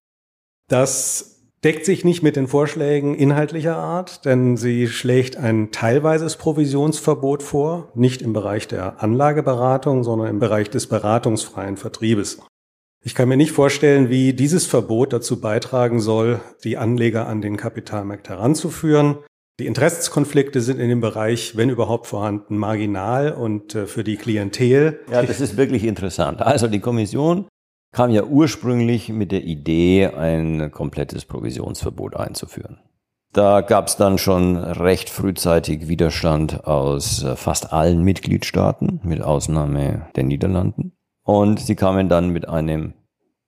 Das 0.68 1.35
deckt 1.66 1.84
sich 1.84 2.04
nicht 2.04 2.22
mit 2.22 2.36
den 2.36 2.46
Vorschlägen 2.46 3.16
inhaltlicher 3.16 3.76
Art, 3.76 4.24
denn 4.24 4.56
sie 4.56 4.86
schlägt 4.86 5.36
ein 5.36 5.72
teilweises 5.72 6.36
Provisionsverbot 6.36 7.42
vor, 7.42 7.90
nicht 7.96 8.22
im 8.22 8.32
Bereich 8.32 8.68
der 8.68 9.02
Anlageberatung, 9.02 10.04
sondern 10.04 10.28
im 10.28 10.38
Bereich 10.38 10.70
des 10.70 10.86
beratungsfreien 10.86 11.76
Vertriebes. 11.76 12.38
Ich 13.04 13.16
kann 13.16 13.28
mir 13.28 13.36
nicht 13.36 13.50
vorstellen, 13.50 14.10
wie 14.10 14.32
dieses 14.32 14.64
Verbot 14.64 15.12
dazu 15.12 15.40
beitragen 15.40 15.98
soll, 15.98 16.40
die 16.62 16.76
Anleger 16.76 17.26
an 17.26 17.40
den 17.40 17.56
Kapitalmarkt 17.56 18.28
heranzuführen. 18.28 19.16
Die 19.58 19.66
Interessenskonflikte 19.66 20.60
sind 20.60 20.78
in 20.78 20.88
dem 20.88 21.00
Bereich, 21.00 21.56
wenn 21.56 21.70
überhaupt 21.70 22.06
vorhanden, 22.06 22.58
marginal 22.58 23.32
und 23.32 23.74
äh, 23.74 23.86
für 23.88 24.04
die 24.04 24.18
Klientel. 24.18 25.00
Ja, 25.10 25.20
das 25.24 25.40
ist 25.40 25.56
wirklich 25.56 25.82
interessant. 25.82 26.42
Also 26.42 26.68
die 26.68 26.78
Kommission 26.78 27.48
kam 27.96 28.10
ja 28.10 28.24
ursprünglich 28.24 29.08
mit 29.08 29.32
der 29.32 29.44
Idee, 29.44 30.08
ein 30.08 30.70
komplettes 30.70 31.24
Provisionsverbot 31.24 32.14
einzuführen. 32.14 32.78
Da 33.32 33.62
gab 33.62 33.86
es 33.88 33.96
dann 33.96 34.18
schon 34.18 34.58
recht 34.58 35.08
frühzeitig 35.08 35.88
Widerstand 35.88 36.66
aus 36.66 37.24
äh, 37.24 37.36
fast 37.36 37.72
allen 37.72 38.02
Mitgliedstaaten, 38.02 39.00
mit 39.02 39.22
Ausnahme 39.22 40.08
der 40.14 40.24
Niederlanden. 40.24 40.92
Und 41.22 41.58
sie 41.58 41.74
kamen 41.74 42.10
dann 42.10 42.28
mit 42.28 42.46
einem 42.46 42.92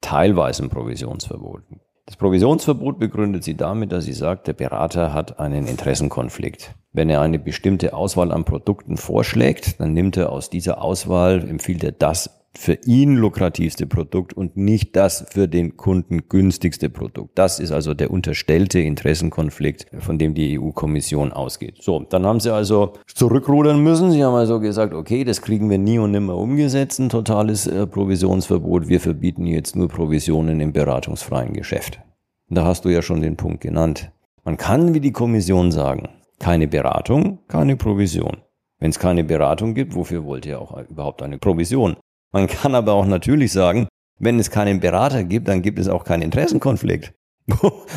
teilweisen 0.00 0.70
Provisionsverbot. 0.70 1.64
Das 2.06 2.16
Provisionsverbot 2.16 2.98
begründet 2.98 3.44
sie 3.44 3.54
damit, 3.54 3.92
dass 3.92 4.06
sie 4.06 4.14
sagt, 4.14 4.46
der 4.46 4.54
Berater 4.54 5.12
hat 5.12 5.38
einen 5.38 5.66
Interessenkonflikt. 5.66 6.74
Wenn 6.92 7.10
er 7.10 7.20
eine 7.20 7.38
bestimmte 7.38 7.92
Auswahl 7.92 8.32
an 8.32 8.46
Produkten 8.46 8.96
vorschlägt, 8.96 9.78
dann 9.78 9.92
nimmt 9.92 10.16
er 10.16 10.32
aus 10.32 10.48
dieser 10.48 10.80
Auswahl, 10.80 11.46
empfiehlt 11.46 11.84
er 11.84 11.92
das 11.92 12.37
für 12.56 12.78
ihn 12.86 13.14
lukrativste 13.16 13.86
Produkt 13.86 14.32
und 14.32 14.56
nicht 14.56 14.96
das 14.96 15.26
für 15.30 15.48
den 15.48 15.76
Kunden 15.76 16.28
günstigste 16.28 16.88
Produkt. 16.88 17.38
Das 17.38 17.60
ist 17.60 17.72
also 17.72 17.94
der 17.94 18.10
unterstellte 18.10 18.80
Interessenkonflikt, 18.80 19.86
von 19.98 20.18
dem 20.18 20.34
die 20.34 20.58
EU-Kommission 20.58 21.32
ausgeht. 21.32 21.76
So, 21.80 22.00
dann 22.00 22.26
haben 22.26 22.40
sie 22.40 22.52
also 22.52 22.94
zurückrudern 23.06 23.82
müssen. 23.82 24.10
Sie 24.10 24.24
haben 24.24 24.34
also 24.34 24.60
gesagt, 24.60 24.94
okay, 24.94 25.24
das 25.24 25.42
kriegen 25.42 25.70
wir 25.70 25.78
nie 25.78 25.98
und 25.98 26.10
nimmer 26.10 26.36
umgesetzt, 26.36 26.98
ein 26.98 27.10
totales 27.10 27.66
äh, 27.66 27.86
Provisionsverbot. 27.86 28.88
Wir 28.88 29.00
verbieten 29.00 29.46
jetzt 29.46 29.76
nur 29.76 29.88
Provisionen 29.88 30.60
im 30.60 30.72
beratungsfreien 30.72 31.52
Geschäft. 31.52 32.00
Da 32.48 32.64
hast 32.64 32.84
du 32.84 32.88
ja 32.88 33.02
schon 33.02 33.20
den 33.20 33.36
Punkt 33.36 33.60
genannt. 33.60 34.10
Man 34.44 34.56
kann 34.56 34.94
wie 34.94 35.00
die 35.00 35.12
Kommission 35.12 35.70
sagen, 35.70 36.08
keine 36.38 36.66
Beratung, 36.66 37.40
keine 37.48 37.76
Provision. 37.76 38.38
Wenn 38.78 38.90
es 38.90 38.98
keine 38.98 39.24
Beratung 39.24 39.74
gibt, 39.74 39.94
wofür 39.94 40.24
wollt 40.24 40.46
ihr 40.46 40.60
auch 40.60 40.76
überhaupt 40.88 41.22
eine 41.22 41.38
Provision? 41.38 41.96
Man 42.32 42.46
kann 42.46 42.74
aber 42.74 42.92
auch 42.92 43.06
natürlich 43.06 43.52
sagen, 43.52 43.88
wenn 44.18 44.38
es 44.38 44.50
keinen 44.50 44.80
Berater 44.80 45.24
gibt, 45.24 45.48
dann 45.48 45.62
gibt 45.62 45.78
es 45.78 45.88
auch 45.88 46.04
keinen 46.04 46.22
Interessenkonflikt. 46.22 47.12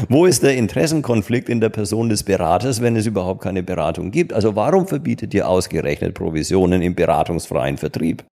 Wo 0.08 0.26
ist 0.26 0.44
der 0.44 0.56
Interessenkonflikt 0.56 1.50
in 1.50 1.60
der 1.60 1.70
Person 1.70 2.08
des 2.08 2.24
Beraters, 2.24 2.82
wenn 2.82 2.96
es 2.96 3.06
überhaupt 3.06 3.42
keine 3.42 3.64
Beratung 3.64 4.12
gibt? 4.12 4.32
Also 4.32 4.56
warum 4.56 4.88
verbietet 4.88 5.34
ihr 5.34 5.48
ausgerechnet 5.48 6.14
Provisionen 6.14 6.82
im 6.82 6.96
beratungsfreien 6.96 7.78
Vertrieb? 7.78 8.24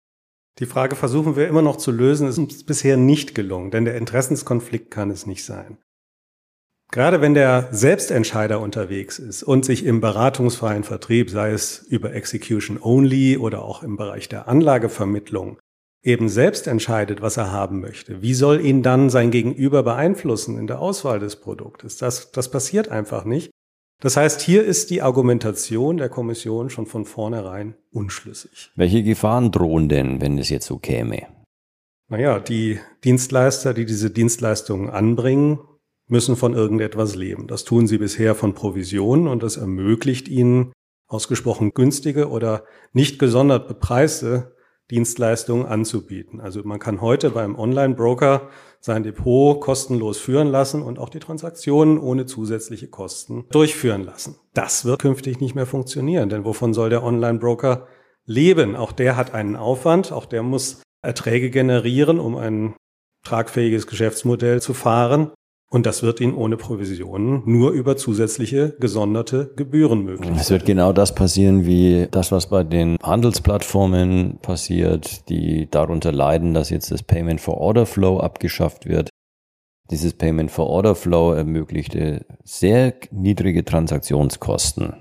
Die 0.60 0.66
Frage 0.66 0.96
versuchen 0.96 1.36
wir 1.36 1.48
immer 1.48 1.62
noch 1.62 1.78
zu 1.78 1.92
lösen, 1.92 2.28
ist 2.28 2.38
uns 2.38 2.64
bisher 2.64 2.96
nicht 2.96 3.36
gelungen, 3.36 3.72
denn 3.72 3.86
der 3.86 3.96
Interessenskonflikt 3.96 4.92
kann 4.92 5.10
es 5.10 5.26
nicht 5.26 5.44
sein. 5.44 5.78
Gerade 6.92 7.22
wenn 7.22 7.34
der 7.34 7.68
Selbstentscheider 7.72 8.60
unterwegs 8.60 9.20
ist 9.20 9.44
und 9.44 9.64
sich 9.64 9.86
im 9.86 10.02
beratungsfreien 10.02 10.84
Vertrieb, 10.84 11.30
sei 11.30 11.52
es 11.52 11.80
über 11.80 12.14
Execution 12.14 12.80
Only 12.82 13.38
oder 13.38 13.64
auch 13.64 13.84
im 13.84 13.96
Bereich 13.96 14.28
der 14.28 14.48
Anlagevermittlung, 14.48 15.60
eben 16.04 16.30
selbst 16.30 16.68
entscheidet, 16.68 17.22
was 17.22 17.38
er 17.38 17.52
haben 17.52 17.82
möchte, 17.82 18.22
wie 18.22 18.34
soll 18.34 18.66
ihn 18.66 18.84
dann 18.84 19.10
sein 19.10 19.32
Gegenüber 19.32 19.84
beeinflussen 19.84 20.58
in 20.58 20.68
der 20.68 20.80
Auswahl 20.80 21.20
des 21.20 21.38
Produktes? 21.38 21.98
Das, 21.98 22.32
das 22.32 22.52
passiert 22.52 22.90
einfach 22.90 23.26
nicht. 23.26 23.52
Das 24.02 24.16
heißt, 24.16 24.40
hier 24.40 24.64
ist 24.64 24.92
die 24.92 25.02
Argumentation 25.02 25.98
der 25.98 26.08
Kommission 26.08 26.70
schon 26.70 26.86
von 26.86 27.04
vornherein 27.04 27.76
unschlüssig. 27.92 28.72
Welche 28.76 29.04
Gefahren 29.04 29.52
drohen 29.52 29.90
denn, 29.90 30.22
wenn 30.22 30.38
es 30.38 30.50
jetzt 30.50 30.68
so 30.68 30.78
käme? 30.78 31.28
Naja, 32.08 32.40
die 32.40 32.80
Dienstleister, 33.04 33.74
die 33.74 33.86
diese 33.86 34.10
Dienstleistungen 34.10 34.90
anbringen, 34.90 35.60
müssen 36.08 36.38
von 36.38 36.54
irgendetwas 36.54 37.16
leben. 37.16 37.48
Das 37.48 37.66
tun 37.66 37.88
sie 37.88 37.98
bisher 37.98 38.36
von 38.36 38.54
Provisionen 38.54 39.28
und 39.28 39.44
das 39.44 39.58
ermöglicht 39.58 40.28
ihnen 40.30 40.72
ausgesprochen 41.08 41.74
günstige 41.74 42.30
oder 42.30 42.64
nicht 42.94 43.20
gesondert 43.20 43.68
bepreiste 43.68 44.56
Dienstleistungen 44.92 45.66
anzubieten. 45.66 46.42
Also 46.42 46.62
man 46.64 46.80
kann 46.80 47.02
heute 47.02 47.30
beim 47.30 47.58
Online-Broker 47.58 48.50
sein 48.80 49.04
Depot 49.04 49.60
kostenlos 49.62 50.18
führen 50.18 50.48
lassen 50.48 50.82
und 50.82 51.00
auch 51.00 51.10
die 51.10 51.20
Transaktionen 51.20 52.00
ohne 52.00 52.26
zusätzliche 52.26 52.88
Kosten 52.88 53.46
durchführen 53.52 54.04
lassen. 54.04 54.38
Das 54.54 54.86
wird 54.86 55.02
künftig 55.02 55.40
nicht 55.40 55.56
mehr 55.56 55.66
funktionieren, 55.66 56.30
denn 56.30 56.46
wovon 56.46 56.74
soll 56.74 56.90
der 56.90 57.04
Online-Broker 57.04 57.88
leben? 58.26 58.76
Auch 58.76 58.92
der 58.92 59.16
hat 59.16 59.34
einen 59.34 59.56
Aufwand, 59.56 60.12
auch 60.12 60.26
der 60.26 60.44
muss 60.44 60.82
Erträge 61.02 61.50
generieren, 61.50 62.20
um 62.20 62.36
ein 62.36 62.76
tragfähiges 63.26 63.88
Geschäftsmodell 63.88 64.62
zu 64.62 64.74
fahren. 64.74 65.32
Und 65.72 65.86
das 65.86 66.02
wird 66.02 66.20
Ihnen 66.20 66.34
ohne 66.34 66.58
Provisionen 66.58 67.44
nur 67.46 67.72
über 67.72 67.96
zusätzliche 67.96 68.76
gesonderte 68.80 69.54
Gebühren 69.56 70.04
möglich. 70.04 70.32
Es 70.36 70.50
wird 70.50 70.66
genau 70.66 70.94
das 70.94 71.14
passieren 71.14 71.66
wie 71.66 72.08
das, 72.10 72.32
was 72.32 72.50
bei 72.50 72.64
den 72.64 72.98
Handelsplattformen 73.04 74.40
passiert, 74.42 75.30
die 75.30 75.70
darunter 75.70 76.12
leiden, 76.12 76.56
dass 76.56 76.72
jetzt 76.72 76.92
das 76.92 77.04
Payment 77.04 77.40
for 77.40 77.58
Order 77.58 77.86
Flow 77.86 78.20
abgeschafft 78.20 78.88
wird. 78.88 79.10
Dieses 79.92 80.14
Payment 80.14 80.50
for 80.50 80.68
Order 80.68 80.96
Flow 80.96 81.34
ermöglichte 81.34 82.26
sehr 82.44 82.96
niedrige 83.12 83.64
Transaktionskosten 83.64 84.94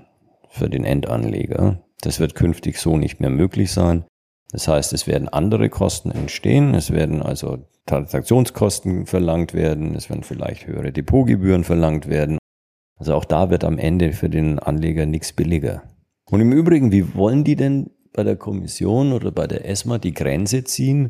für 0.49 0.69
den 0.69 0.83
Endanleger. 0.83 1.83
Das 2.01 2.19
wird 2.19 2.35
künftig 2.35 2.77
so 2.77 2.95
nicht 2.95 3.19
mehr 3.19 3.31
möglich 3.31 3.71
sein. 3.71 4.05
Das 4.51 4.67
heißt, 4.67 4.93
es 4.93 5.07
werden 5.07 5.29
andere 5.29 5.69
Kosten 5.69 6.11
entstehen. 6.11 6.73
Es 6.73 6.91
werden 6.91 7.21
also 7.21 7.59
Transaktionskosten 7.85 9.05
verlangt 9.05 9.53
werden. 9.53 9.95
Es 9.95 10.09
werden 10.09 10.23
vielleicht 10.23 10.67
höhere 10.67 10.91
Depotgebühren 10.91 11.63
verlangt 11.63 12.07
werden. 12.07 12.37
Also 12.97 13.13
auch 13.13 13.25
da 13.25 13.49
wird 13.49 13.63
am 13.63 13.77
Ende 13.77 14.11
für 14.13 14.29
den 14.29 14.59
Anleger 14.59 15.05
nichts 15.05 15.33
billiger. 15.33 15.83
Und 16.29 16.41
im 16.41 16.51
Übrigen, 16.51 16.91
wie 16.91 17.15
wollen 17.15 17.43
die 17.43 17.55
denn 17.55 17.91
bei 18.13 18.23
der 18.23 18.35
Kommission 18.35 19.13
oder 19.13 19.31
bei 19.31 19.47
der 19.47 19.67
ESMA 19.67 19.97
die 19.97 20.13
Grenze 20.13 20.63
ziehen 20.63 21.09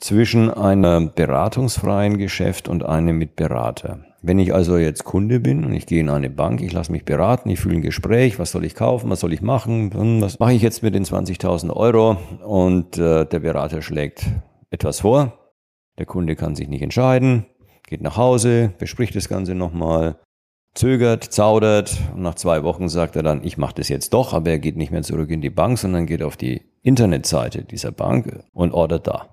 zwischen 0.00 0.50
einem 0.50 1.12
beratungsfreien 1.14 2.18
Geschäft 2.18 2.68
und 2.68 2.84
einem 2.84 3.18
mit 3.18 3.36
Berater? 3.36 4.04
Wenn 4.22 4.38
ich 4.38 4.52
also 4.52 4.76
jetzt 4.76 5.04
Kunde 5.04 5.40
bin 5.40 5.64
und 5.64 5.72
ich 5.72 5.86
gehe 5.86 6.00
in 6.00 6.10
eine 6.10 6.28
Bank, 6.28 6.60
ich 6.60 6.72
lasse 6.72 6.92
mich 6.92 7.06
beraten, 7.06 7.48
ich 7.48 7.58
fühle 7.58 7.76
ein 7.76 7.82
Gespräch, 7.82 8.38
was 8.38 8.52
soll 8.52 8.66
ich 8.66 8.74
kaufen, 8.74 9.08
was 9.08 9.20
soll 9.20 9.32
ich 9.32 9.40
machen, 9.40 9.90
was 10.20 10.38
mache 10.38 10.52
ich 10.52 10.60
jetzt 10.60 10.82
mit 10.82 10.94
den 10.94 11.04
20.000 11.04 11.74
Euro 11.74 12.18
und 12.44 12.98
äh, 12.98 13.24
der 13.24 13.40
Berater 13.40 13.80
schlägt 13.80 14.26
etwas 14.70 15.00
vor, 15.00 15.38
der 15.98 16.04
Kunde 16.04 16.36
kann 16.36 16.54
sich 16.54 16.68
nicht 16.68 16.82
entscheiden, 16.82 17.46
geht 17.86 18.02
nach 18.02 18.18
Hause, 18.18 18.74
bespricht 18.78 19.16
das 19.16 19.28
Ganze 19.28 19.54
nochmal, 19.54 20.16
zögert, 20.74 21.24
zaudert 21.24 21.96
und 22.14 22.20
nach 22.20 22.34
zwei 22.34 22.62
Wochen 22.62 22.90
sagt 22.90 23.16
er 23.16 23.22
dann, 23.22 23.42
ich 23.42 23.56
mache 23.56 23.76
das 23.76 23.88
jetzt 23.88 24.12
doch, 24.12 24.34
aber 24.34 24.50
er 24.50 24.58
geht 24.58 24.76
nicht 24.76 24.92
mehr 24.92 25.02
zurück 25.02 25.30
in 25.30 25.40
die 25.40 25.50
Bank, 25.50 25.78
sondern 25.78 26.04
geht 26.04 26.22
auf 26.22 26.36
die 26.36 26.60
Internetseite 26.82 27.64
dieser 27.64 27.90
Bank 27.90 28.44
und 28.52 28.72
ordert 28.72 29.06
da. 29.06 29.28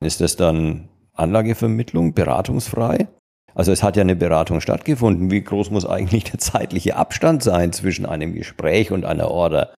Ist 0.00 0.20
das 0.20 0.36
dann 0.36 0.88
Anlagevermittlung, 1.12 2.14
beratungsfrei? 2.14 3.08
Also 3.54 3.72
es 3.72 3.82
hat 3.82 3.96
ja 3.96 4.02
eine 4.02 4.16
Beratung 4.16 4.60
stattgefunden. 4.60 5.30
Wie 5.30 5.42
groß 5.42 5.70
muss 5.70 5.84
eigentlich 5.84 6.24
der 6.24 6.38
zeitliche 6.38 6.96
Abstand 6.96 7.42
sein 7.42 7.72
zwischen 7.72 8.06
einem 8.06 8.34
Gespräch 8.34 8.92
und 8.92 9.04
einer 9.04 9.30
Order? 9.30 9.74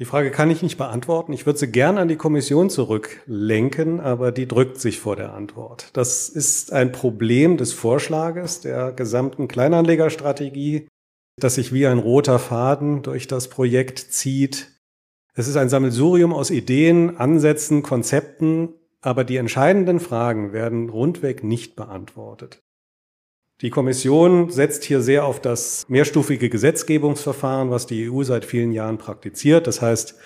Die 0.00 0.04
Frage 0.04 0.32
kann 0.32 0.50
ich 0.50 0.62
nicht 0.62 0.76
beantworten. 0.76 1.32
Ich 1.32 1.46
würde 1.46 1.60
sie 1.60 1.70
gern 1.70 1.98
an 1.98 2.08
die 2.08 2.16
Kommission 2.16 2.68
zurücklenken, 2.68 4.00
aber 4.00 4.32
die 4.32 4.48
drückt 4.48 4.80
sich 4.80 4.98
vor 4.98 5.14
der 5.14 5.34
Antwort. 5.34 5.90
Das 5.92 6.28
ist 6.28 6.72
ein 6.72 6.90
Problem 6.90 7.56
des 7.56 7.72
Vorschlages 7.72 8.60
der 8.60 8.90
gesamten 8.90 9.46
Kleinanlegerstrategie, 9.46 10.88
das 11.40 11.54
sich 11.54 11.72
wie 11.72 11.86
ein 11.86 12.00
roter 12.00 12.40
Faden 12.40 13.02
durch 13.02 13.28
das 13.28 13.46
Projekt 13.48 14.00
zieht. 14.00 14.72
Es 15.34 15.46
ist 15.46 15.56
ein 15.56 15.68
Sammelsurium 15.68 16.32
aus 16.32 16.50
Ideen, 16.50 17.16
Ansätzen, 17.16 17.84
Konzepten, 17.84 18.70
aber 19.00 19.22
die 19.22 19.36
entscheidenden 19.36 20.00
Fragen 20.00 20.52
werden 20.52 20.88
rundweg 20.88 21.44
nicht 21.44 21.76
beantwortet. 21.76 22.63
Die 23.60 23.70
Kommission 23.70 24.50
setzt 24.50 24.82
hier 24.82 25.00
sehr 25.00 25.24
auf 25.24 25.40
das 25.40 25.84
mehrstufige 25.88 26.48
Gesetzgebungsverfahren, 26.48 27.70
was 27.70 27.86
die 27.86 28.10
EU 28.10 28.24
seit 28.24 28.44
vielen 28.44 28.72
Jahren 28.72 28.98
praktiziert. 28.98 29.68
Das 29.68 29.80
heißt, 29.80 30.16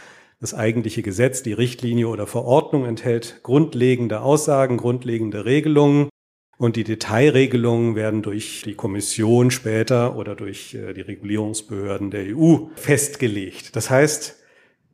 das 0.41 0.55
eigentliche 0.55 1.03
Gesetz, 1.03 1.43
die 1.43 1.53
Richtlinie 1.53 2.09
oder 2.09 2.27
Verordnung 2.27 2.87
enthält 2.87 3.41
grundlegende 3.43 4.23
Aussagen, 4.23 4.79
grundlegende 4.79 5.45
Regelungen 5.45 6.09
und 6.57 6.77
die 6.77 6.85
Detailregelungen 6.85 7.97
werden 7.97 8.23
durch 8.23 8.63
die 8.65 8.75
Kommission 8.75 9.51
später 9.51 10.17
oder 10.17 10.35
durch 10.35 10.75
äh, 10.75 10.95
die 10.95 11.03
Regulierungsbehörden 11.03 12.11
der 12.11 12.37
EU 12.37 12.69
festgelegt. 12.77 13.77
Das 13.77 13.91
heißt, 13.91 14.37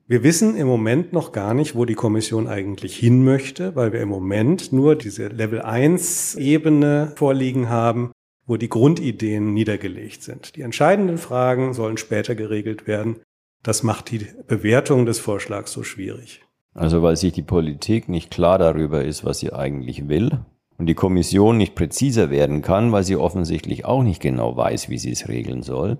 wir 0.07 0.23
wissen 0.23 0.57
im 0.57 0.67
Moment 0.67 1.13
noch 1.13 1.33
gar 1.33 1.55
nicht, 1.55 1.75
wo 1.75 1.87
die 1.87 1.95
Kommission 1.95 2.47
eigentlich 2.47 2.97
hin 2.97 3.25
möchte, 3.25 3.75
weil 3.77 3.93
wir 3.93 4.01
im 4.01 4.11
Moment 4.11 4.73
nur 4.73 4.97
diese 4.97 5.29
Level 5.29 5.63
1 5.63 6.35
Ebene 6.35 7.13
vorliegen 7.17 7.71
haben, 7.71 8.13
wo 8.47 8.57
die 8.57 8.69
Grundideen 8.69 9.55
niedergelegt 9.55 10.23
sind. 10.23 10.57
Die 10.57 10.63
entscheidenden 10.63 11.19
Fragen 11.19 11.73
sollen 11.73 11.97
später 11.97 12.35
geregelt 12.35 12.87
werden. 12.87 13.21
Das 13.63 13.83
macht 13.83 14.11
die 14.11 14.27
Bewertung 14.47 15.07
des 15.07 15.19
Vorschlags 15.19 15.73
so 15.73 15.83
schwierig. 15.83 16.43
Also 16.75 17.03
weil 17.03 17.17
sich 17.17 17.33
die 17.33 17.43
Politik 17.43 18.09
nicht 18.09 18.31
klar 18.31 18.59
darüber 18.59 19.05
ist, 19.05 19.25
was 19.25 19.39
sie 19.39 19.53
eigentlich 19.53 20.09
will 20.09 20.41
und 20.77 20.87
die 20.87 20.95
Kommission 20.95 21.57
nicht 21.57 21.75
präziser 21.75 22.31
werden 22.31 22.63
kann, 22.63 22.93
weil 22.93 23.05
sie 23.05 23.17
offensichtlich 23.17 23.85
auch 23.85 24.03
nicht 24.03 24.21
genau 24.21 24.57
weiß, 24.57 24.89
wie 24.89 24.99
sie 24.99 25.13
es 25.13 25.29
regeln 25.29 25.63
soll, 25.63 25.99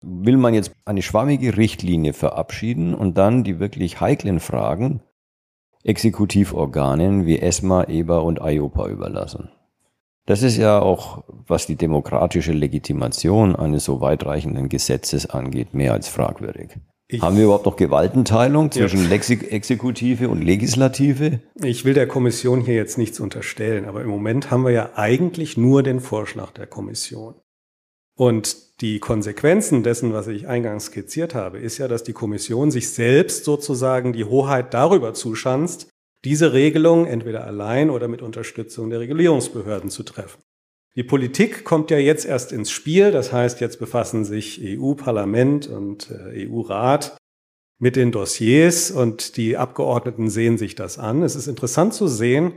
will 0.00 0.36
man 0.36 0.54
jetzt 0.54 0.72
eine 0.84 1.02
schwammige 1.02 1.56
Richtlinie 1.56 2.12
verabschieden 2.12 2.94
und 2.94 3.18
dann 3.18 3.44
die 3.44 3.58
wirklich 3.58 4.00
heiklen 4.00 4.40
Fragen 4.40 5.02
Exekutivorganen 5.84 7.26
wie 7.26 7.40
ESMA, 7.40 7.84
EBA 7.88 8.18
und 8.18 8.38
IOPA 8.40 8.88
überlassen. 8.88 9.50
Das 10.26 10.42
ist 10.42 10.56
ja 10.56 10.80
auch, 10.80 11.24
was 11.26 11.66
die 11.66 11.76
demokratische 11.76 12.52
Legitimation 12.52 13.56
eines 13.56 13.84
so 13.84 14.00
weitreichenden 14.00 14.68
Gesetzes 14.68 15.28
angeht, 15.28 15.74
mehr 15.74 15.92
als 15.92 16.08
fragwürdig. 16.08 16.78
Ich, 17.08 17.20
Haben 17.20 17.36
wir 17.36 17.44
überhaupt 17.44 17.66
noch 17.66 17.76
Gewaltenteilung 17.76 18.70
zwischen 18.70 19.04
ja. 19.04 19.10
Exekutive 19.10 20.30
und 20.30 20.40
Legislative? 20.40 21.40
Ich 21.62 21.84
will 21.84 21.92
der 21.92 22.06
Kommission 22.06 22.62
hier 22.62 22.74
jetzt 22.74 22.96
nichts 22.96 23.20
unterstellen, 23.20 23.84
aber 23.84 24.00
im 24.02 24.08
Moment 24.08 24.50
haben 24.50 24.64
wir 24.64 24.70
ja 24.70 24.90
eigentlich 24.94 25.58
nur 25.58 25.82
den 25.82 26.00
Vorschlag 26.00 26.52
der 26.52 26.66
Kommission. 26.66 27.34
Und 28.16 28.80
die 28.80 28.98
Konsequenzen 28.98 29.82
dessen, 29.82 30.12
was 30.12 30.26
ich 30.28 30.48
eingangs 30.48 30.86
skizziert 30.86 31.34
habe, 31.34 31.58
ist 31.58 31.78
ja, 31.78 31.88
dass 31.88 32.02
die 32.02 32.12
Kommission 32.12 32.70
sich 32.70 32.90
selbst 32.90 33.44
sozusagen 33.44 34.12
die 34.12 34.24
Hoheit 34.24 34.72
darüber 34.72 35.12
zuschanzt, 35.12 35.88
diese 36.24 36.52
Regelung 36.52 37.06
entweder 37.06 37.44
allein 37.44 37.90
oder 37.90 38.08
mit 38.08 38.22
Unterstützung 38.22 38.90
der 38.90 39.00
Regulierungsbehörden 39.00 39.90
zu 39.90 40.02
treffen. 40.02 40.42
Die 40.94 41.02
Politik 41.02 41.64
kommt 41.64 41.90
ja 41.90 41.98
jetzt 41.98 42.26
erst 42.26 42.52
ins 42.52 42.70
Spiel, 42.70 43.12
das 43.12 43.32
heißt, 43.32 43.60
jetzt 43.60 43.78
befassen 43.78 44.24
sich 44.24 44.60
EU-Parlament 44.62 45.66
und 45.66 46.10
äh, 46.10 46.46
EU-Rat 46.48 47.16
mit 47.78 47.96
den 47.96 48.12
Dossiers 48.12 48.90
und 48.90 49.36
die 49.36 49.56
Abgeordneten 49.56 50.28
sehen 50.28 50.58
sich 50.58 50.74
das 50.74 50.98
an. 50.98 51.22
Es 51.22 51.34
ist 51.34 51.46
interessant 51.46 51.94
zu 51.94 52.08
sehen, 52.08 52.52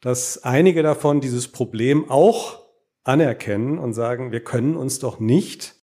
dass 0.00 0.44
einige 0.44 0.82
davon 0.82 1.20
dieses 1.20 1.48
Problem 1.48 2.08
auch 2.08 2.64
anerkennen 3.02 3.78
und 3.78 3.92
sagen, 3.92 4.32
wir 4.32 4.44
können 4.44 4.76
uns 4.76 5.00
doch 5.00 5.18
nicht 5.18 5.83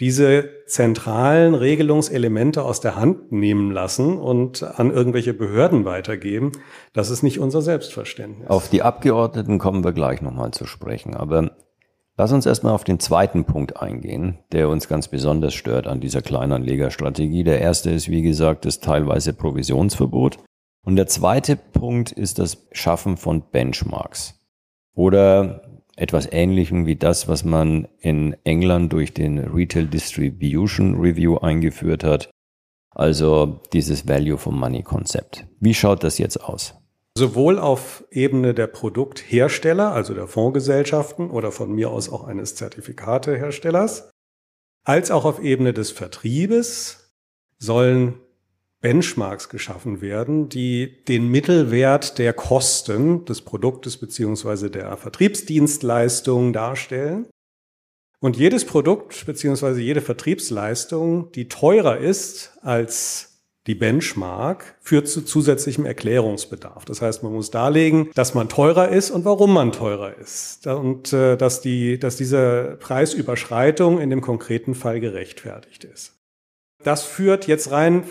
diese 0.00 0.50
zentralen 0.66 1.54
Regelungselemente 1.54 2.62
aus 2.62 2.80
der 2.80 2.96
Hand 2.96 3.32
nehmen 3.32 3.70
lassen 3.70 4.18
und 4.18 4.62
an 4.62 4.90
irgendwelche 4.90 5.32
Behörden 5.32 5.84
weitergeben. 5.84 6.52
Das 6.92 7.08
ist 7.10 7.22
nicht 7.22 7.38
unser 7.38 7.62
Selbstverständnis. 7.62 8.48
Auf 8.48 8.68
die 8.68 8.82
Abgeordneten 8.82 9.58
kommen 9.58 9.84
wir 9.84 9.92
gleich 9.92 10.20
nochmal 10.20 10.50
zu 10.50 10.66
sprechen. 10.66 11.14
Aber 11.14 11.52
lass 12.18 12.32
uns 12.32 12.44
erstmal 12.44 12.74
auf 12.74 12.84
den 12.84 13.00
zweiten 13.00 13.46
Punkt 13.46 13.80
eingehen, 13.80 14.38
der 14.52 14.68
uns 14.68 14.86
ganz 14.86 15.08
besonders 15.08 15.54
stört 15.54 15.86
an 15.86 16.00
dieser 16.00 16.20
Kleinanlegerstrategie. 16.20 17.44
Der 17.44 17.60
erste 17.60 17.90
ist, 17.90 18.10
wie 18.10 18.22
gesagt, 18.22 18.66
das 18.66 18.80
teilweise 18.80 19.32
Provisionsverbot. 19.32 20.38
Und 20.82 20.96
der 20.96 21.06
zweite 21.06 21.56
Punkt 21.56 22.12
ist 22.12 22.38
das 22.38 22.66
Schaffen 22.70 23.16
von 23.16 23.50
Benchmarks. 23.50 24.34
Oder 24.94 25.75
etwas 25.96 26.28
Ähnlichem 26.30 26.86
wie 26.86 26.96
das, 26.96 27.26
was 27.26 27.44
man 27.44 27.88
in 27.98 28.36
England 28.44 28.92
durch 28.92 29.12
den 29.14 29.38
Retail 29.38 29.86
Distribution 29.86 31.00
Review 31.00 31.38
eingeführt 31.38 32.04
hat. 32.04 32.30
Also 32.90 33.60
dieses 33.72 34.06
Value 34.06 34.38
for 34.38 34.52
Money 34.52 34.82
Konzept. 34.82 35.46
Wie 35.60 35.74
schaut 35.74 36.04
das 36.04 36.18
jetzt 36.18 36.40
aus? 36.42 36.74
Sowohl 37.18 37.58
auf 37.58 38.04
Ebene 38.10 38.52
der 38.52 38.66
Produkthersteller, 38.66 39.92
also 39.92 40.12
der 40.12 40.26
Fondsgesellschaften 40.28 41.30
oder 41.30 41.50
von 41.50 41.72
mir 41.72 41.90
aus 41.90 42.10
auch 42.10 42.24
eines 42.24 42.54
Zertifikateherstellers, 42.54 44.10
als 44.84 45.10
auch 45.10 45.24
auf 45.24 45.42
Ebene 45.42 45.72
des 45.72 45.90
Vertriebes 45.90 47.14
sollen 47.58 48.20
Benchmarks 48.80 49.48
geschaffen 49.48 50.00
werden, 50.00 50.48
die 50.48 51.04
den 51.04 51.30
Mittelwert 51.30 52.18
der 52.18 52.32
Kosten 52.32 53.24
des 53.24 53.40
Produktes 53.40 53.96
beziehungsweise 53.96 54.70
der 54.70 54.96
Vertriebsdienstleistung 54.96 56.52
darstellen. 56.52 57.26
Und 58.20 58.36
jedes 58.36 58.64
Produkt 58.64 59.26
beziehungsweise 59.26 59.80
jede 59.80 60.00
Vertriebsleistung, 60.00 61.32
die 61.32 61.48
teurer 61.48 61.98
ist 61.98 62.58
als 62.62 63.36
die 63.66 63.74
Benchmark, 63.74 64.76
führt 64.80 65.08
zu 65.08 65.22
zusätzlichem 65.22 65.84
Erklärungsbedarf. 65.84 66.84
Das 66.84 67.02
heißt, 67.02 67.22
man 67.22 67.32
muss 67.32 67.50
darlegen, 67.50 68.10
dass 68.14 68.34
man 68.34 68.48
teurer 68.48 68.88
ist 68.88 69.10
und 69.10 69.24
warum 69.24 69.52
man 69.52 69.72
teurer 69.72 70.16
ist. 70.16 70.66
Und 70.66 71.12
äh, 71.12 71.36
dass, 71.36 71.60
die, 71.60 71.98
dass 71.98 72.16
diese 72.16 72.76
Preisüberschreitung 72.80 74.00
in 74.00 74.10
dem 74.10 74.20
konkreten 74.20 74.74
Fall 74.74 75.00
gerechtfertigt 75.00 75.84
ist. 75.84 76.12
Das 76.84 77.02
führt 77.02 77.48
jetzt 77.48 77.72
rein 77.72 78.04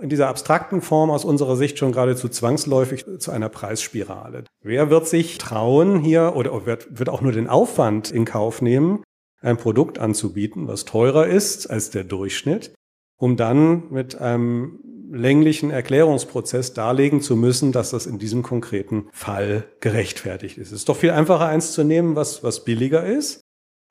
in 0.00 0.08
dieser 0.08 0.28
abstrakten 0.28 0.80
Form 0.82 1.10
aus 1.10 1.24
unserer 1.24 1.56
Sicht 1.56 1.78
schon 1.78 1.92
geradezu 1.92 2.28
zwangsläufig 2.28 3.04
zu 3.18 3.30
einer 3.30 3.48
Preisspirale. 3.48 4.44
Wer 4.62 4.90
wird 4.90 5.06
sich 5.06 5.38
trauen, 5.38 6.00
hier 6.00 6.34
oder 6.36 6.66
wird, 6.66 6.98
wird 6.98 7.08
auch 7.08 7.20
nur 7.20 7.32
den 7.32 7.48
Aufwand 7.48 8.10
in 8.10 8.24
Kauf 8.24 8.62
nehmen, 8.62 9.02
ein 9.40 9.56
Produkt 9.56 9.98
anzubieten, 9.98 10.68
was 10.68 10.84
teurer 10.84 11.26
ist 11.26 11.70
als 11.70 11.90
der 11.90 12.04
Durchschnitt, 12.04 12.74
um 13.16 13.36
dann 13.36 13.90
mit 13.90 14.20
einem 14.20 14.80
länglichen 15.12 15.70
Erklärungsprozess 15.70 16.72
darlegen 16.72 17.20
zu 17.20 17.36
müssen, 17.36 17.72
dass 17.72 17.90
das 17.90 18.06
in 18.06 18.18
diesem 18.18 18.42
konkreten 18.42 19.08
Fall 19.12 19.64
gerechtfertigt 19.80 20.56
ist. 20.58 20.68
Es 20.68 20.80
ist 20.80 20.88
doch 20.88 20.96
viel 20.96 21.10
einfacher, 21.10 21.46
eins 21.46 21.72
zu 21.72 21.84
nehmen, 21.84 22.16
was, 22.16 22.44
was 22.44 22.64
billiger 22.64 23.04
ist 23.04 23.40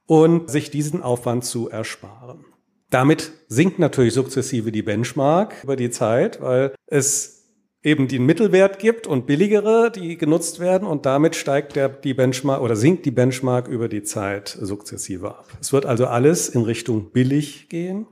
und 0.07 0.49
sich 0.49 0.71
diesen 0.71 1.03
Aufwand 1.03 1.45
zu 1.45 1.69
ersparen. 1.69 2.45
Damit 2.89 3.31
sinkt 3.47 3.79
natürlich 3.79 4.13
sukzessive 4.13 4.71
die 4.71 4.81
Benchmark 4.81 5.63
über 5.63 5.75
die 5.75 5.91
Zeit, 5.91 6.41
weil 6.41 6.73
es 6.87 7.39
eben 7.83 8.07
den 8.07 8.25
Mittelwert 8.25 8.79
gibt 8.79 9.07
und 9.07 9.25
billigere, 9.25 9.91
die 9.91 10.17
genutzt 10.17 10.59
werden 10.59 10.87
und 10.87 11.05
damit 11.05 11.35
steigt 11.35 11.75
der, 11.75 11.87
die 11.87 12.13
Benchmark 12.13 12.61
oder 12.61 12.75
sinkt 12.75 13.05
die 13.05 13.11
Benchmark 13.11 13.67
über 13.67 13.87
die 13.87 14.03
Zeit 14.03 14.57
sukzessive 14.59 15.29
ab. 15.29 15.47
Es 15.61 15.71
wird 15.71 15.85
also 15.85 16.07
alles 16.07 16.49
in 16.49 16.63
Richtung 16.63 17.11
billig 17.11 17.69
gehen, 17.69 18.07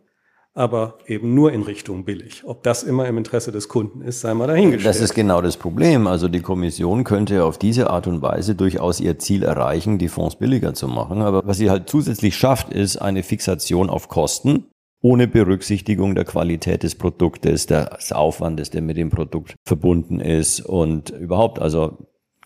aber 0.57 0.97
eben 1.05 1.35
nur 1.35 1.53
in 1.53 1.61
Richtung 1.61 2.03
billig. 2.03 2.41
Ob 2.43 2.63
das 2.63 2.81
immer 2.81 3.07
im 3.07 3.19
Interesse 3.19 3.51
des 3.51 3.69
Kunden 3.69 4.01
ist, 4.01 4.21
sei 4.21 4.33
mal 4.33 4.47
dahingestellt. 4.47 4.87
Das 4.87 4.99
ist 4.99 5.13
genau 5.13 5.39
das 5.39 5.55
Problem. 5.55 6.07
Also 6.07 6.27
die 6.27 6.41
Kommission 6.41 7.03
könnte 7.03 7.43
auf 7.43 7.59
diese 7.59 7.91
Art 7.91 8.07
und 8.07 8.23
Weise 8.23 8.55
durchaus 8.55 8.99
ihr 8.99 9.19
Ziel 9.19 9.43
erreichen, 9.43 9.99
die 9.99 10.07
Fonds 10.07 10.35
billiger 10.37 10.73
zu 10.73 10.87
machen. 10.87 11.21
Aber 11.21 11.43
was 11.45 11.57
sie 11.57 11.69
halt 11.69 11.87
zusätzlich 11.87 12.35
schafft, 12.35 12.73
ist 12.73 12.97
eine 12.97 13.21
Fixation 13.21 13.91
auf 13.91 14.09
Kosten 14.09 14.65
ohne 14.99 15.27
Berücksichtigung 15.27 16.15
der 16.15 16.25
Qualität 16.25 16.81
des 16.81 16.95
Produktes, 16.95 17.67
des 17.67 18.11
Aufwandes, 18.11 18.71
der 18.71 18.81
mit 18.81 18.97
dem 18.97 19.11
Produkt 19.11 19.53
verbunden 19.63 20.19
ist 20.19 20.59
und 20.61 21.11
überhaupt, 21.11 21.59
also 21.59 21.99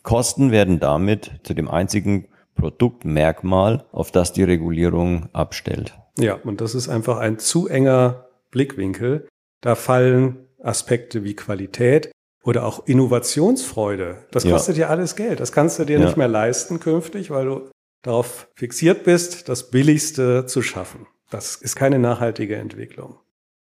Kosten 0.04 0.52
werden 0.52 0.82
damit 0.82 1.32
zu 1.44 1.54
dem 1.54 1.70
einzigen 1.70 2.28
Produktmerkmal, 2.56 3.86
auf 3.92 4.12
das 4.12 4.34
die 4.34 4.44
Regulierung 4.44 5.30
abstellt. 5.34 5.98
Ja, 6.18 6.36
und 6.36 6.62
das 6.62 6.76
ist 6.76 6.90
einfach 6.90 7.18
ein 7.18 7.40
zu 7.40 7.68
enger 7.68 8.28
Blickwinkel. 8.52 9.28
Da 9.62 9.76
fallen 9.76 10.48
Aspekte 10.62 11.24
wie 11.24 11.36
Qualität 11.36 12.12
oder 12.44 12.66
auch 12.66 12.86
Innovationsfreude. 12.88 14.26
Das 14.32 14.44
kostet 14.44 14.78
ja, 14.78 14.88
ja 14.88 14.90
alles 14.90 15.16
Geld. 15.16 15.40
Das 15.40 15.52
kannst 15.52 15.80
du 15.80 15.86
dir 15.86 16.00
ja. 16.00 16.06
nicht 16.06 16.18
mehr 16.18 16.28
leisten 16.28 16.80
künftig, 16.80 17.30
weil 17.30 17.46
du 17.46 17.70
darauf 18.02 18.48
fixiert 18.56 19.04
bist, 19.04 19.48
das 19.48 19.70
Billigste 19.70 20.46
zu 20.46 20.62
schaffen. 20.62 21.08
Das 21.30 21.56
ist 21.56 21.76
keine 21.76 22.00
nachhaltige 22.00 22.58
Entwicklung. 22.58 23.20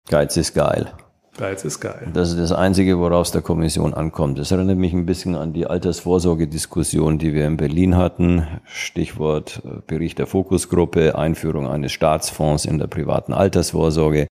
Geiz 0.08 0.36
ist 0.36 0.54
geil. 0.54 0.94
Geiz 1.38 1.64
ist 1.64 1.78
geil. 1.80 2.08
Das 2.12 2.30
ist 2.30 2.38
das 2.38 2.52
Einzige, 2.52 2.98
worauf 2.98 3.26
es 3.26 3.32
der 3.32 3.42
Kommission 3.42 3.94
ankommt. 3.94 4.40
Das 4.40 4.50
erinnert 4.50 4.76
mich 4.76 4.92
ein 4.92 5.06
bisschen 5.06 5.36
an 5.36 5.52
die 5.52 5.66
Altersvorsorgediskussion, 5.66 7.18
die 7.18 7.32
wir 7.32 7.46
in 7.46 7.56
Berlin 7.56 7.96
hatten. 7.96 8.46
Stichwort 8.64 9.62
äh, 9.64 9.80
Bericht 9.86 10.18
der 10.18 10.26
Fokusgruppe, 10.26 11.16
Einführung 11.16 11.68
eines 11.68 11.92
Staatsfonds 11.92 12.64
in 12.64 12.78
der 12.78 12.88
privaten 12.88 13.32
Altersvorsorge. 13.32 14.26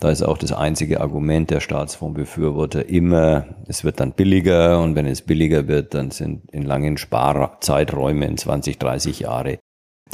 Da 0.00 0.10
ist 0.10 0.22
auch 0.22 0.38
das 0.38 0.52
einzige 0.52 1.00
Argument 1.02 1.50
der 1.50 1.60
Staatsfondsbefürworter 1.60 2.88
immer, 2.88 3.46
es 3.66 3.84
wird 3.84 4.00
dann 4.00 4.12
billiger 4.12 4.82
und 4.82 4.94
wenn 4.94 5.06
es 5.06 5.22
billiger 5.22 5.68
wird, 5.68 5.94
dann 5.94 6.10
sind 6.10 6.50
in 6.50 6.62
langen 6.62 6.96
Sparzeiträumen 6.96 8.36
20, 8.36 8.78
30 8.78 9.20
Jahre 9.20 9.58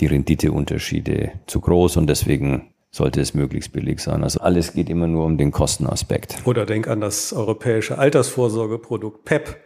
die 0.00 0.06
Renditeunterschiede 0.06 1.32
zu 1.46 1.60
groß 1.60 1.96
und 1.98 2.06
deswegen 2.08 2.71
sollte 2.92 3.20
es 3.20 3.34
möglichst 3.34 3.72
billig 3.72 4.00
sein. 4.00 4.22
Also 4.22 4.40
alles 4.40 4.74
geht 4.74 4.90
immer 4.90 5.06
nur 5.06 5.24
um 5.24 5.38
den 5.38 5.50
Kostenaspekt. 5.50 6.42
Oder 6.44 6.66
denk 6.66 6.88
an 6.88 7.00
das 7.00 7.32
europäische 7.32 7.98
Altersvorsorgeprodukt 7.98 9.24
PEP. 9.24 9.56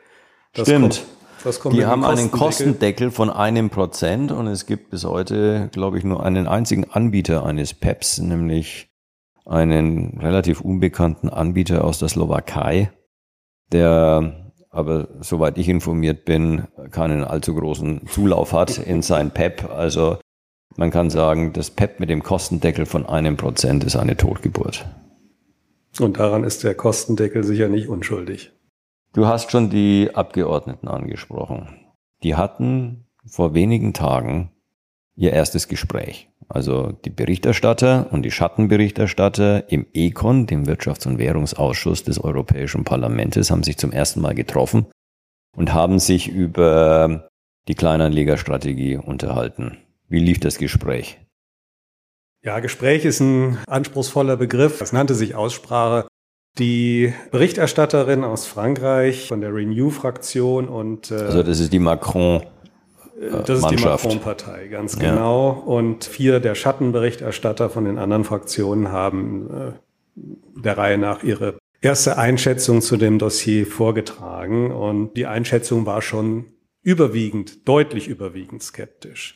Das 0.55 0.69
Stimmt. 0.69 1.05
Kommt, 1.61 1.77
die 1.77 1.85
haben 1.85 2.05
einen 2.05 2.33
Kostendeckel 2.33 3.13
von 3.13 3.31
einem 3.31 3.71
Prozent 3.71 4.33
und 4.33 4.49
es 4.49 4.67
gibt 4.67 4.91
bis 4.91 5.05
heute, 5.05 5.69
glaube 5.71 5.99
ich, 5.99 6.03
nur 6.03 6.25
einen 6.25 6.49
einzigen 6.49 6.91
Anbieter 6.91 7.45
eines 7.45 7.73
PEPs, 7.73 8.19
nämlich 8.19 8.89
einen 9.45 10.19
relativ 10.19 10.61
unbekannten 10.61 11.29
Anbieter 11.29 11.85
aus 11.85 12.01
der 12.01 12.09
Slowakei, 12.09 12.91
der 13.71 14.53
aber 14.71 15.09
soweit 15.21 15.57
ich 15.57 15.69
informiert 15.69 16.25
bin, 16.25 16.65
keinen 16.91 17.23
allzu 17.23 17.55
großen 17.55 18.07
Zulauf 18.09 18.53
hat 18.53 18.79
in 18.79 19.03
sein 19.03 19.31
PEP. 19.31 19.71
Also 19.71 20.19
man 20.77 20.91
kann 20.91 21.11
sagen, 21.11 21.53
das 21.53 21.71
PEP 21.71 22.01
mit 22.01 22.11
dem 22.11 22.23
Kostendeckel 22.23 22.87
von 22.87 23.07
einem 23.07 23.37
Prozent 23.37 23.85
ist 23.85 23.97
eine 23.97 24.17
Totgeburt. 24.17 24.87
Und 26.01 26.19
daran 26.19 26.45
ist 26.45 26.65
der 26.65 26.75
Kostendeckel 26.75 27.45
sicher 27.45 27.69
nicht 27.69 27.89
unschuldig. 27.89 28.53
Du 29.13 29.27
hast 29.27 29.51
schon 29.51 29.71
die 29.71 30.11
Abgeordneten 30.13 30.89
angesprochen. 30.89 31.69
Die 32.23 32.35
hatten 32.35 33.07
vor 33.25 33.55
wenigen 33.55 33.95
Tagen 33.95 34.51
ihr 35.15 35.33
erstes 35.33 35.69
Gespräch. 35.69 36.29
Also 36.49 36.93
die 36.93 37.11
Berichterstatter 37.11 38.09
und 38.11 38.23
die 38.23 38.31
Schattenberichterstatter 38.31 39.71
im 39.73 39.87
ECON, 39.95 40.47
dem 40.47 40.65
Wirtschafts- 40.67 41.09
und 41.09 41.19
Währungsausschuss 41.19 42.05
des 42.05 42.23
Europäischen 42.23 42.85
Parlaments, 42.85 43.51
haben 43.51 43.63
sich 43.63 43.79
zum 43.79 43.91
ersten 43.91 44.21
Mal 44.21 44.35
getroffen 44.35 44.87
und 45.57 45.73
haben 45.73 45.99
sich 45.99 46.29
über 46.29 47.31
die 47.67 47.75
Kleinanlegerstrategie 47.75 48.99
unterhalten. 48.99 49.79
Wie 50.09 50.21
lief 50.21 50.41
das 50.41 50.59
Gespräch? 50.59 51.19
Ja, 52.43 52.61
Gespräch 52.61 53.05
ist 53.05 53.21
ein 53.21 53.59
anspruchsvoller 53.67 54.37
Begriff. 54.37 54.81
Es 54.81 54.93
nannte 54.93 55.15
sich 55.15 55.35
Aussprache. 55.35 56.07
Die 56.59 57.13
Berichterstatterin 57.33 58.25
aus 58.25 58.47
Frankreich 58.47 59.29
von 59.29 59.41
der 59.41 59.55
Renew-Fraktion 59.55 60.69
und 60.69 61.11
äh, 61.11 61.17
also 61.17 61.43
das 61.43 61.61
ist 61.61 61.73
die 61.73 61.79
Macron 61.79 62.43
äh, 63.21 63.43
das 63.45 63.59
ist 63.59 63.71
die 63.71 63.85
Macron-Partei, 63.85 64.69
ganz 64.69 64.99
genau. 64.99 65.53
Ja. 65.53 65.63
Und 65.65 66.05
vier 66.05 66.41
der 66.41 66.55
Schattenberichterstatter 66.55 67.69
von 67.69 67.85
den 67.85 67.99
anderen 67.99 68.25
Fraktionen 68.25 68.91
haben 68.91 69.51
äh, 69.51 69.73
der 70.63 70.79
Reihe 70.79 70.99
nach 70.99 71.23
ihre 71.23 71.59
erste 71.81 72.17
Einschätzung 72.17 72.81
zu 72.81 72.97
dem 72.97 73.19
Dossier 73.19 73.67
vorgetragen 73.67 74.71
und 74.71 75.15
die 75.15 75.27
Einschätzung 75.27 75.85
war 75.85 76.01
schon 76.01 76.47
überwiegend, 76.83 77.69
deutlich 77.69 78.09
überwiegend 78.09 78.63
skeptisch. 78.63 79.36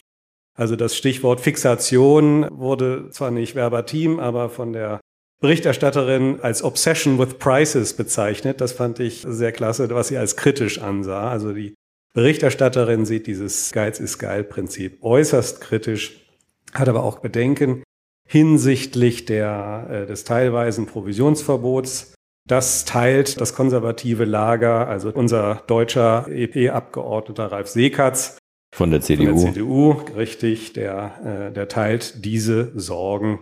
Also 0.61 0.77
das 0.77 0.95
Stichwort 0.95 1.41
Fixation 1.41 2.47
wurde 2.51 3.09
zwar 3.13 3.31
nicht 3.31 3.55
verbatim, 3.55 4.21
aber 4.21 4.51
von 4.51 4.75
der 4.75 5.01
Berichterstatterin 5.41 6.41
als 6.43 6.63
Obsession 6.63 7.19
with 7.19 7.39
Prices 7.39 7.95
bezeichnet. 7.95 8.61
Das 8.61 8.73
fand 8.73 9.01
ich 9.01 9.25
sehr 9.27 9.53
klasse, 9.53 9.89
was 9.89 10.09
sie 10.09 10.19
als 10.19 10.37
kritisch 10.37 10.79
ansah. 10.79 11.31
Also 11.31 11.55
die 11.55 11.75
Berichterstatterin 12.13 13.07
sieht 13.07 13.27
dieses 13.27 13.73
Geiz 13.73 14.01
ist 14.01 14.19
geil 14.19 14.45
Prinzip 14.45 15.03
äußerst 15.03 15.63
kritisch, 15.63 16.27
hat 16.75 16.91
aber 16.91 17.05
auch 17.05 17.21
Bedenken 17.21 17.83
hinsichtlich 18.29 19.25
der, 19.25 19.87
äh, 19.89 20.07
des 20.07 20.25
teilweisen 20.25 20.85
Provisionsverbots. 20.85 22.13
Das 22.47 22.85
teilt 22.85 23.41
das 23.41 23.55
konservative 23.55 24.27
Lager, 24.27 24.89
also 24.89 25.11
unser 25.11 25.63
deutscher 25.69 26.27
EP-Abgeordneter 26.29 27.51
Ralf 27.51 27.69
Seekatz. 27.69 28.40
Von 28.73 28.91
der 28.91 29.01
CDU. 29.01 29.27
Von 29.27 29.37
der 29.37 29.53
CDU, 29.53 29.91
richtig, 30.17 30.73
der, 30.73 31.49
äh, 31.51 31.53
der 31.53 31.69
teilt 31.69 32.25
diese 32.25 32.73
Sorgen. 32.79 33.41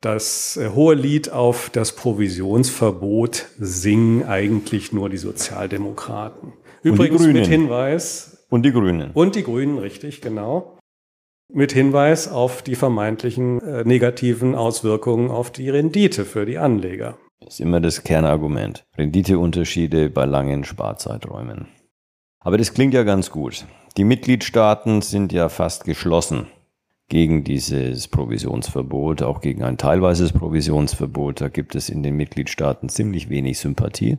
Das 0.00 0.56
äh, 0.56 0.70
hohe 0.70 0.96
Lied 0.96 1.30
auf 1.30 1.70
das 1.70 1.94
Provisionsverbot 1.94 3.46
singen 3.58 4.24
eigentlich 4.24 4.92
nur 4.92 5.08
die 5.08 5.16
Sozialdemokraten. 5.16 6.52
Übrigens 6.82 7.24
mit 7.26 7.46
Hinweis. 7.46 8.44
Und 8.50 8.64
die 8.64 8.72
Grünen. 8.72 9.12
Und 9.12 9.36
die 9.36 9.44
Grünen, 9.44 9.78
richtig, 9.78 10.20
genau. 10.20 10.76
Mit 11.54 11.72
Hinweis 11.72 12.28
auf 12.28 12.62
die 12.62 12.74
vermeintlichen 12.74 13.60
äh, 13.60 13.84
negativen 13.84 14.56
Auswirkungen 14.56 15.30
auf 15.30 15.52
die 15.52 15.70
Rendite 15.70 16.24
für 16.24 16.46
die 16.46 16.58
Anleger. 16.58 17.16
Das 17.40 17.54
ist 17.54 17.60
immer 17.60 17.80
das 17.80 18.02
Kernargument. 18.02 18.84
Renditeunterschiede 18.98 20.10
bei 20.10 20.24
langen 20.24 20.64
Sparzeiträumen. 20.64 21.68
Aber 22.40 22.58
das 22.58 22.74
klingt 22.74 22.94
ja 22.94 23.04
ganz 23.04 23.30
gut. 23.30 23.66
Die 23.98 24.04
Mitgliedstaaten 24.04 25.02
sind 25.02 25.32
ja 25.32 25.50
fast 25.50 25.84
geschlossen 25.84 26.46
gegen 27.08 27.44
dieses 27.44 28.08
Provisionsverbot, 28.08 29.22
auch 29.22 29.42
gegen 29.42 29.62
ein 29.64 29.76
teilweises 29.76 30.32
Provisionsverbot. 30.32 31.42
Da 31.42 31.48
gibt 31.48 31.74
es 31.74 31.90
in 31.90 32.02
den 32.02 32.16
Mitgliedstaaten 32.16 32.88
ziemlich 32.88 33.28
wenig 33.28 33.58
Sympathie. 33.58 34.16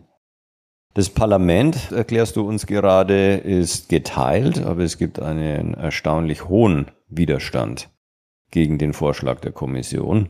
Das 0.94 1.10
Parlament, 1.10 1.92
erklärst 1.92 2.36
du 2.36 2.48
uns 2.48 2.68
gerade, 2.68 3.38
ist 3.38 3.90
geteilt, 3.90 4.64
aber 4.64 4.84
es 4.84 5.00
gibt 5.00 5.20
einen 5.20 5.74
erstaunlich 5.74 6.48
hohen 6.48 6.92
Widerstand 7.08 7.90
gegen 8.52 8.78
den 8.78 8.94
Vorschlag 8.94 9.40
der 9.40 9.54
Kommission. 9.54 10.30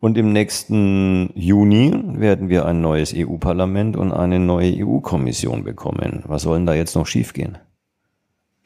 Und 0.00 0.16
im 0.16 0.32
nächsten 0.32 1.30
Juni 1.34 1.92
werden 2.18 2.48
wir 2.48 2.64
ein 2.64 2.80
neues 2.80 3.12
EU-Parlament 3.14 3.98
und 3.98 4.12
eine 4.12 4.38
neue 4.38 4.74
EU-Kommission 4.82 5.62
bekommen. 5.62 6.22
Was 6.26 6.42
soll 6.42 6.56
denn 6.56 6.66
da 6.66 6.74
jetzt 6.74 6.96
noch 6.96 7.06
schiefgehen? 7.06 7.58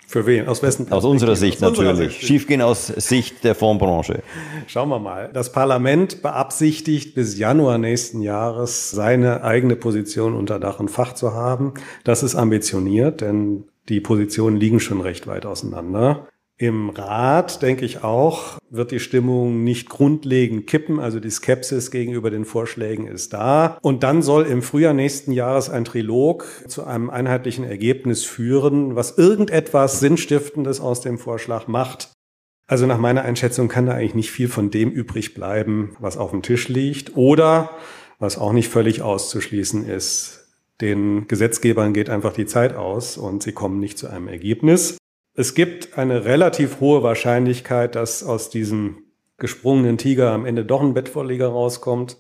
Für 0.07 0.25
wen? 0.25 0.47
Aus 0.47 0.63
wessen 0.63 0.91
Aus 0.93 1.05
unserer 1.05 1.35
Sicht 1.35 1.63
aus 1.63 1.77
natürlich. 1.77 2.13
Sicht. 2.13 2.27
Schiefgehen 2.27 2.63
aus 2.63 2.87
Sicht 2.87 3.43
der 3.43 3.57
Fondsbranche. 3.57 4.23
Schauen 4.69 4.89
wir 4.89 5.01
mal. 5.01 5.31
Das 5.33 5.51
Parlament 5.51 6.23
beabsichtigt 6.23 7.15
bis 7.15 7.39
Januar 7.39 7.79
nächsten 7.79 8.23
Jahres 8.23 8.93
seine 8.93 9.43
eigene 9.43 9.75
Position 9.75 10.35
unter 10.35 10.61
Dach 10.61 10.79
und 10.79 10.91
Fach 10.91 11.15
zu 11.15 11.35
haben. 11.35 11.75
Das 12.05 12.23
ist 12.23 12.37
ambitioniert, 12.37 13.21
denn 13.21 13.65
die 13.89 14.01
Positionen 14.01 14.57
liegen 14.57 14.79
schon 14.79 15.01
recht 15.01 15.27
weit 15.27 15.45
auseinander. 15.45 16.29
Im 16.59 16.89
Rat, 16.89 17.61
denke 17.61 17.85
ich 17.85 18.03
auch, 18.03 18.59
wird 18.71 18.91
die 18.91 18.99
Stimmung 18.99 19.63
nicht 19.63 19.91
grundlegend 19.91 20.67
kippen. 20.67 20.99
Also 20.99 21.21
die 21.21 21.31
Skepsis 21.31 21.91
gegenüber 21.91 22.31
den 22.31 22.47
Vorschlägen 22.47 23.07
ist 23.07 23.35
da. 23.35 23.79
Und 23.83 24.03
dann 24.03 24.23
soll 24.23 24.45
im 24.45 24.63
Frühjahr 24.63 24.95
nächsten 24.95 25.33
Jahres 25.33 25.69
ein 25.69 25.85
Trilog 25.85 26.47
zu 26.67 26.85
einem 26.85 27.11
einheitlichen 27.11 27.65
Ergebnis 27.65 28.25
führen, 28.25 28.97
was 28.97 29.19
irgendetwas 29.19 30.01
Sinnstiftendes 30.01 30.81
aus 30.81 31.03
dem 31.03 31.19
Vorschlag 31.19 31.67
macht. 31.67 32.13
Also 32.67 32.87
nach 32.87 32.99
meiner 32.99 33.23
Einschätzung 33.23 33.69
kann 33.69 33.85
da 33.85 33.93
eigentlich 33.93 34.15
nicht 34.15 34.31
viel 34.31 34.49
von 34.49 34.71
dem 34.71 34.91
übrig 34.91 35.35
bleiben, 35.35 35.95
was 36.01 36.17
auf 36.17 36.31
dem 36.31 36.41
Tisch 36.41 36.69
liegt. 36.69 37.17
Oder, 37.17 37.71
was 38.19 38.39
auch 38.39 38.55
nicht 38.55 38.71
völlig 38.71 39.03
auszuschließen 39.03 39.87
ist, 39.87 40.49
den 40.81 41.29
Gesetzgebern 41.29 41.93
geht 41.93 42.09
einfach 42.09 42.33
die 42.33 42.47
Zeit 42.47 42.75
aus 42.75 43.19
und 43.19 43.43
sie 43.43 43.53
kommen 43.53 43.79
nicht 43.79 43.99
zu 43.99 44.09
einem 44.09 44.29
Ergebnis. 44.29 44.97
Es 45.39 45.55
gibt 45.55 45.99
eine 45.99 46.25
relativ 46.25 46.81
hohe 46.81 47.03
Wahrscheinlichkeit, 47.03 47.95
dass 47.95 48.25
aus 48.25 48.49
diesem 48.49 49.05
gesprungenen 49.37 49.99
Tiger 49.99 50.33
am 50.33 50.47
Ende 50.47 50.65
doch 50.65 50.81
ein 50.81 50.95
Bettvorleger 50.95 51.49
rauskommt 51.49 52.17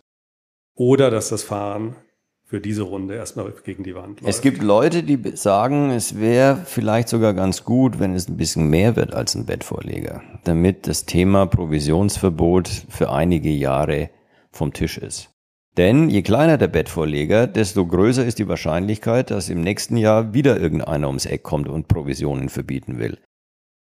oder 0.75 1.11
dass 1.11 1.31
das 1.31 1.43
Fahren 1.43 1.97
für 2.45 2.61
diese 2.61 2.83
Runde 2.83 3.15
erstmal 3.15 3.53
gegen 3.65 3.85
die 3.85 3.95
Wand 3.95 4.21
läuft. 4.21 4.29
Es 4.29 4.43
gibt 4.43 4.63
Leute, 4.63 5.03
die 5.03 5.19
sagen, 5.35 5.91
es 5.91 6.21
wäre 6.21 6.63
vielleicht 6.67 7.09
sogar 7.09 7.33
ganz 7.33 7.65
gut, 7.65 7.99
wenn 7.99 8.15
es 8.15 8.29
ein 8.29 8.37
bisschen 8.37 8.69
mehr 8.69 8.97
wird 8.97 9.15
als 9.15 9.35
ein 9.35 9.47
Bettvorleger, 9.47 10.23
damit 10.45 10.87
das 10.87 11.07
Thema 11.07 11.47
Provisionsverbot 11.47 12.69
für 12.69 13.11
einige 13.11 13.51
Jahre 13.51 14.11
vom 14.53 14.75
Tisch 14.75 14.99
ist. 14.99 15.36
Denn 15.77 16.09
je 16.09 16.23
kleiner 16.23 16.57
der 16.57 16.69
Bettvorleger, 16.69 17.47
desto 17.47 17.87
größer 17.87 18.25
ist 18.25 18.39
die 18.39 18.49
Wahrscheinlichkeit, 18.49 19.31
dass 19.31 19.51
im 19.51 19.61
nächsten 19.61 19.99
Jahr 19.99 20.33
wieder 20.33 20.59
irgendeiner 20.59 21.09
ums 21.09 21.27
Eck 21.27 21.43
kommt 21.43 21.69
und 21.69 21.87
Provisionen 21.87 22.49
verbieten 22.49 22.99
will. 22.99 23.19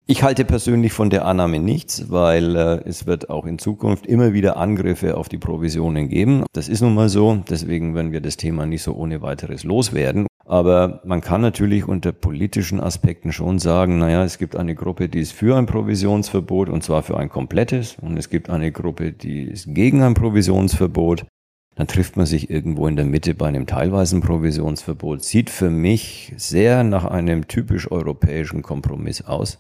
Ich 0.10 0.24
halte 0.24 0.46
persönlich 0.46 0.94
von 0.94 1.10
der 1.10 1.26
Annahme 1.26 1.60
nichts, 1.60 2.10
weil 2.10 2.56
äh, 2.56 2.82
es 2.86 3.08
wird 3.08 3.30
auch 3.30 3.46
in 3.46 3.60
Zukunft 3.60 4.06
immer 4.06 4.32
wieder 4.32 4.56
Angriffe 4.56 5.18
auf 5.18 5.28
die 5.28 5.38
Provisionen 5.38 6.08
geben. 6.08 6.46
Das 6.54 6.70
ist 6.70 6.82
nun 6.82 6.96
mal 6.96 7.10
so, 7.10 7.44
deswegen 7.50 7.94
werden 7.94 8.14
wir 8.14 8.22
das 8.22 8.38
Thema 8.38 8.66
nicht 8.66 8.84
so 8.84 8.94
ohne 8.94 9.22
weiteres 9.22 9.66
loswerden. 9.66 10.26
Aber 10.46 11.02
man 11.04 11.20
kann 11.20 11.42
natürlich 11.42 11.86
unter 11.86 12.14
politischen 12.14 12.80
Aspekten 12.80 13.34
schon 13.34 13.60
sagen, 13.60 13.98
naja, 13.98 14.24
es 14.24 14.38
gibt 14.38 14.56
eine 14.56 14.76
Gruppe, 14.76 15.10
die 15.10 15.20
ist 15.20 15.34
für 15.34 15.58
ein 15.58 15.66
Provisionsverbot 15.66 16.70
und 16.70 16.84
zwar 16.84 17.04
für 17.04 17.18
ein 17.18 17.28
komplettes 17.28 17.98
und 18.02 18.16
es 18.16 18.30
gibt 18.30 18.50
eine 18.50 18.72
Gruppe, 18.72 19.12
die 19.12 19.44
ist 19.44 19.74
gegen 19.74 20.04
ein 20.04 20.14
Provisionsverbot 20.14 21.26
dann 21.78 21.88
trifft 21.88 22.18
man 22.18 22.26
sich 22.26 22.50
irgendwo 22.50 22.88
in 22.88 22.96
der 22.96 23.06
Mitte 23.06 23.36
bei 23.36 23.48
einem 23.48 23.68
teilweisen 23.68 24.22
Provisionsverbot. 24.22 25.24
Sieht 25.24 25.52
für 25.52 25.70
mich 25.70 26.34
sehr 26.36 26.84
nach 26.84 27.06
einem 27.06 27.48
typisch 27.48 27.92
europäischen 27.92 28.64
Kompromiss 28.64 29.22
aus. 29.22 29.60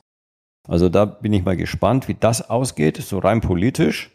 Also 0.67 0.89
da 0.89 1.05
bin 1.05 1.31
ich 1.31 1.45
mal 1.45 1.55
gespannt, 1.55 2.07
wie 2.07 2.15
das 2.15 2.49
ausgeht, 2.49 2.97
so 2.97 3.19
rein 3.19 3.39
politisch. 3.39 4.11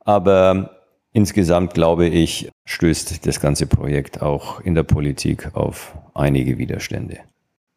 Aber 0.00 0.82
insgesamt 1.14 1.72
glaube 1.72 2.08
ich, 2.08 2.50
stößt 2.66 3.26
das 3.26 3.40
ganze 3.40 3.66
Projekt 3.66 4.20
auch 4.20 4.60
in 4.60 4.74
der 4.74 4.82
Politik 4.82 5.54
auf 5.54 5.94
einige 6.12 6.58
Widerstände. 6.58 7.20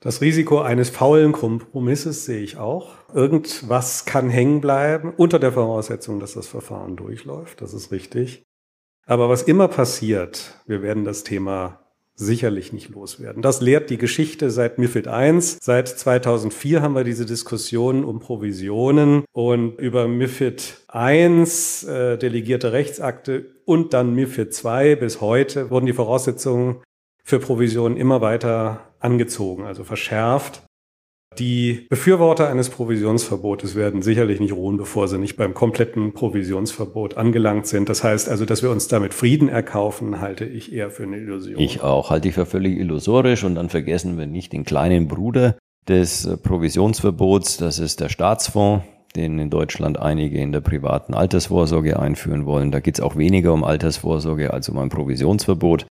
Das 0.02 0.19
Risiko 0.19 0.60
eines 0.60 0.89
faulen 0.89 1.32
Kompromisses 1.32 2.26
sehe 2.26 2.41
ich 2.41 2.58
auch. 2.58 2.95
Irgendwas 3.13 4.04
kann 4.04 4.30
hängen 4.30 4.60
bleiben, 4.60 5.13
unter 5.15 5.39
der 5.39 5.54
Voraussetzung, 5.54 6.19
dass 6.19 6.34
das 6.34 6.47
Verfahren 6.47 6.97
durchläuft. 6.97 7.62
Das 7.62 7.73
ist 7.73 7.93
richtig. 7.93 8.43
Aber 9.05 9.29
was 9.29 9.43
immer 9.43 9.67
passiert, 9.67 10.59
wir 10.65 10.81
werden 10.81 11.03
das 11.03 11.23
Thema 11.23 11.79
sicherlich 12.15 12.73
nicht 12.73 12.89
loswerden. 12.89 13.41
Das 13.41 13.59
lehrt 13.59 13.89
die 13.89 13.97
Geschichte 13.97 14.51
seit 14.51 14.77
MIFID 14.77 15.07
I. 15.07 15.39
Seit 15.39 15.87
2004 15.87 16.81
haben 16.81 16.95
wir 16.95 17.03
diese 17.03 17.25
Diskussionen 17.25 18.03
um 18.03 18.19
Provisionen 18.19 19.23
und 19.31 19.79
über 19.79 20.07
MIFID 20.07 20.85
I, 20.93 21.25
äh, 21.87 22.17
delegierte 22.17 22.71
Rechtsakte 22.71 23.45
und 23.65 23.93
dann 23.93 24.13
MIFID 24.13 24.63
II 24.63 24.95
bis 24.95 25.21
heute 25.21 25.69
wurden 25.71 25.87
die 25.87 25.93
Voraussetzungen 25.93 26.83
für 27.23 27.39
Provisionen 27.39 27.97
immer 27.97 28.21
weiter 28.21 28.93
angezogen, 28.99 29.63
also 29.63 29.83
verschärft. 29.83 30.63
Die 31.39 31.88
Befürworter 31.89 32.50
eines 32.50 32.69
Provisionsverbotes 32.69 33.76
werden 33.76 34.02
sicherlich 34.02 34.39
nicht 34.39 34.54
ruhen, 34.54 34.78
bevor 34.78 35.08
sie 35.08 35.17
nicht 35.17 35.36
beim 35.36 35.54
kompletten 35.54 36.13
Provisionsverbot 36.13 37.17
angelangt 37.17 37.67
sind. 37.67 37.89
Das 37.89 38.04
heißt 38.04 38.30
also, 38.30 38.46
dass 38.46 38.62
wir 38.62 38.69
uns 38.69 38.88
damit 38.88 39.13
Frieden 39.13 39.50
erkaufen, 39.50 40.22
halte 40.22 40.46
ich 40.46 40.74
eher 40.74 40.91
für 40.91 41.04
eine 41.04 41.17
Illusion. 41.17 41.60
Ich 41.60 41.82
auch, 41.82 42.10
halte 42.10 42.28
ich 42.28 42.36
für 42.36 42.46
völlig 42.46 42.78
illusorisch 42.78 43.43
und 43.43 43.56
dann 43.56 43.69
vergessen 43.69 44.17
wir 44.17 44.28
nicht 44.28 44.54
den 44.54 44.63
kleinen 44.63 45.08
Bruder 45.08 45.58
des 45.88 46.30
Provisionsverbots, 46.43 47.58
das 47.58 47.80
ist 47.80 48.00
der 48.00 48.10
Staatsfonds, 48.10 48.86
den 49.15 49.38
in 49.39 49.50
Deutschland 49.50 50.00
einige 50.00 50.39
in 50.39 50.52
der 50.52 50.62
privaten 50.62 51.13
Altersvorsorge 51.13 52.00
einführen 52.00 52.46
wollen. 52.46 52.72
Da 52.72 52.80
geht 52.80 52.96
es 52.96 53.02
auch 53.02 53.15
weniger 53.15 53.54
um 53.54 53.63
Altersvorsorge 53.63 54.54
als 54.54 54.69
um 54.69 54.78
ein 54.78 54.89
Provisionsverbot. 54.89 55.86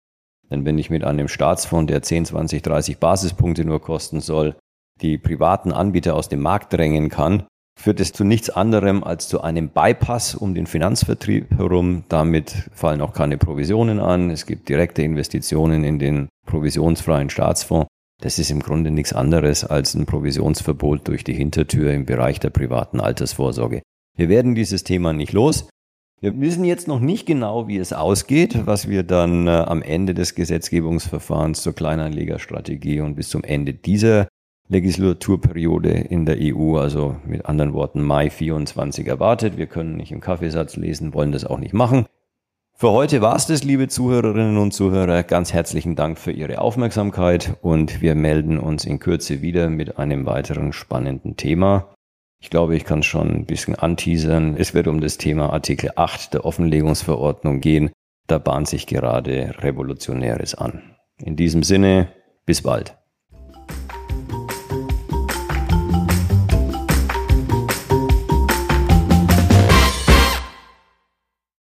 Denn 0.50 0.64
wenn 0.64 0.78
ich 0.78 0.90
mit 0.90 1.04
einem 1.04 1.28
Staatsfonds, 1.28 1.90
der 1.90 2.02
10, 2.02 2.26
20, 2.26 2.62
30 2.62 2.98
Basispunkte 2.98 3.64
nur 3.64 3.80
kosten 3.80 4.20
soll, 4.20 4.56
die 5.00 5.18
privaten 5.18 5.72
Anbieter 5.72 6.14
aus 6.14 6.28
dem 6.28 6.40
Markt 6.40 6.72
drängen 6.72 7.08
kann, 7.08 7.44
führt 7.78 8.00
es 8.00 8.12
zu 8.12 8.24
nichts 8.24 8.50
anderem 8.50 9.02
als 9.02 9.28
zu 9.28 9.40
einem 9.40 9.70
Bypass 9.70 10.34
um 10.34 10.54
den 10.54 10.66
Finanzvertrieb 10.66 11.50
herum. 11.56 12.04
Damit 12.08 12.68
fallen 12.72 13.00
auch 13.00 13.12
keine 13.12 13.38
Provisionen 13.38 13.98
an. 13.98 14.30
Es 14.30 14.46
gibt 14.46 14.68
direkte 14.68 15.02
Investitionen 15.02 15.84
in 15.84 15.98
den 15.98 16.28
provisionsfreien 16.46 17.30
Staatsfonds. 17.30 17.88
Das 18.20 18.38
ist 18.38 18.50
im 18.50 18.60
Grunde 18.60 18.90
nichts 18.90 19.12
anderes 19.12 19.64
als 19.64 19.94
ein 19.94 20.06
Provisionsverbot 20.06 21.08
durch 21.08 21.24
die 21.24 21.34
Hintertür 21.34 21.92
im 21.92 22.06
Bereich 22.06 22.38
der 22.38 22.50
privaten 22.50 23.00
Altersvorsorge. 23.00 23.82
Wir 24.16 24.28
werden 24.28 24.54
dieses 24.54 24.84
Thema 24.84 25.12
nicht 25.12 25.32
los. 25.32 25.68
Wir 26.20 26.38
wissen 26.40 26.64
jetzt 26.64 26.86
noch 26.86 27.00
nicht 27.00 27.26
genau, 27.26 27.66
wie 27.66 27.78
es 27.78 27.92
ausgeht, 27.92 28.64
was 28.64 28.88
wir 28.88 29.02
dann 29.02 29.48
äh, 29.48 29.50
am 29.50 29.82
Ende 29.82 30.14
des 30.14 30.36
Gesetzgebungsverfahrens 30.36 31.62
zur 31.62 31.74
Kleinanlegerstrategie 31.74 33.00
und 33.00 33.16
bis 33.16 33.28
zum 33.28 33.42
Ende 33.42 33.74
dieser 33.74 34.28
Legislaturperiode 34.68 35.90
in 35.90 36.24
der 36.24 36.38
EU, 36.40 36.76
also 36.76 37.16
mit 37.24 37.46
anderen 37.46 37.74
Worten 37.74 38.02
Mai 38.02 38.30
24 38.30 39.06
erwartet. 39.06 39.56
Wir 39.56 39.66
können 39.66 39.96
nicht 39.96 40.12
im 40.12 40.20
Kaffeesatz 40.20 40.76
lesen, 40.76 41.14
wollen 41.14 41.32
das 41.32 41.44
auch 41.44 41.58
nicht 41.58 41.74
machen. 41.74 42.06
Für 42.74 42.90
heute 42.90 43.20
war 43.20 43.36
es 43.36 43.46
das, 43.46 43.62
liebe 43.62 43.86
Zuhörerinnen 43.86 44.56
und 44.56 44.72
Zuhörer. 44.72 45.22
Ganz 45.22 45.52
herzlichen 45.52 45.94
Dank 45.94 46.18
für 46.18 46.32
Ihre 46.32 46.60
Aufmerksamkeit 46.60 47.56
und 47.60 48.00
wir 48.00 48.14
melden 48.14 48.58
uns 48.58 48.84
in 48.84 48.98
Kürze 48.98 49.40
wieder 49.40 49.68
mit 49.68 49.98
einem 49.98 50.26
weiteren 50.26 50.72
spannenden 50.72 51.36
Thema. 51.36 51.94
Ich 52.40 52.50
glaube, 52.50 52.74
ich 52.74 52.84
kann 52.84 53.04
schon 53.04 53.30
ein 53.30 53.46
bisschen 53.46 53.76
anteasern. 53.76 54.56
Es 54.56 54.74
wird 54.74 54.88
um 54.88 55.00
das 55.00 55.16
Thema 55.16 55.52
Artikel 55.52 55.90
8 55.94 56.34
der 56.34 56.44
Offenlegungsverordnung 56.44 57.60
gehen. 57.60 57.92
Da 58.26 58.38
bahnt 58.38 58.66
sich 58.66 58.88
gerade 58.88 59.54
Revolutionäres 59.58 60.56
an. 60.56 60.96
In 61.18 61.36
diesem 61.36 61.62
Sinne, 61.62 62.08
bis 62.44 62.62
bald. 62.62 62.96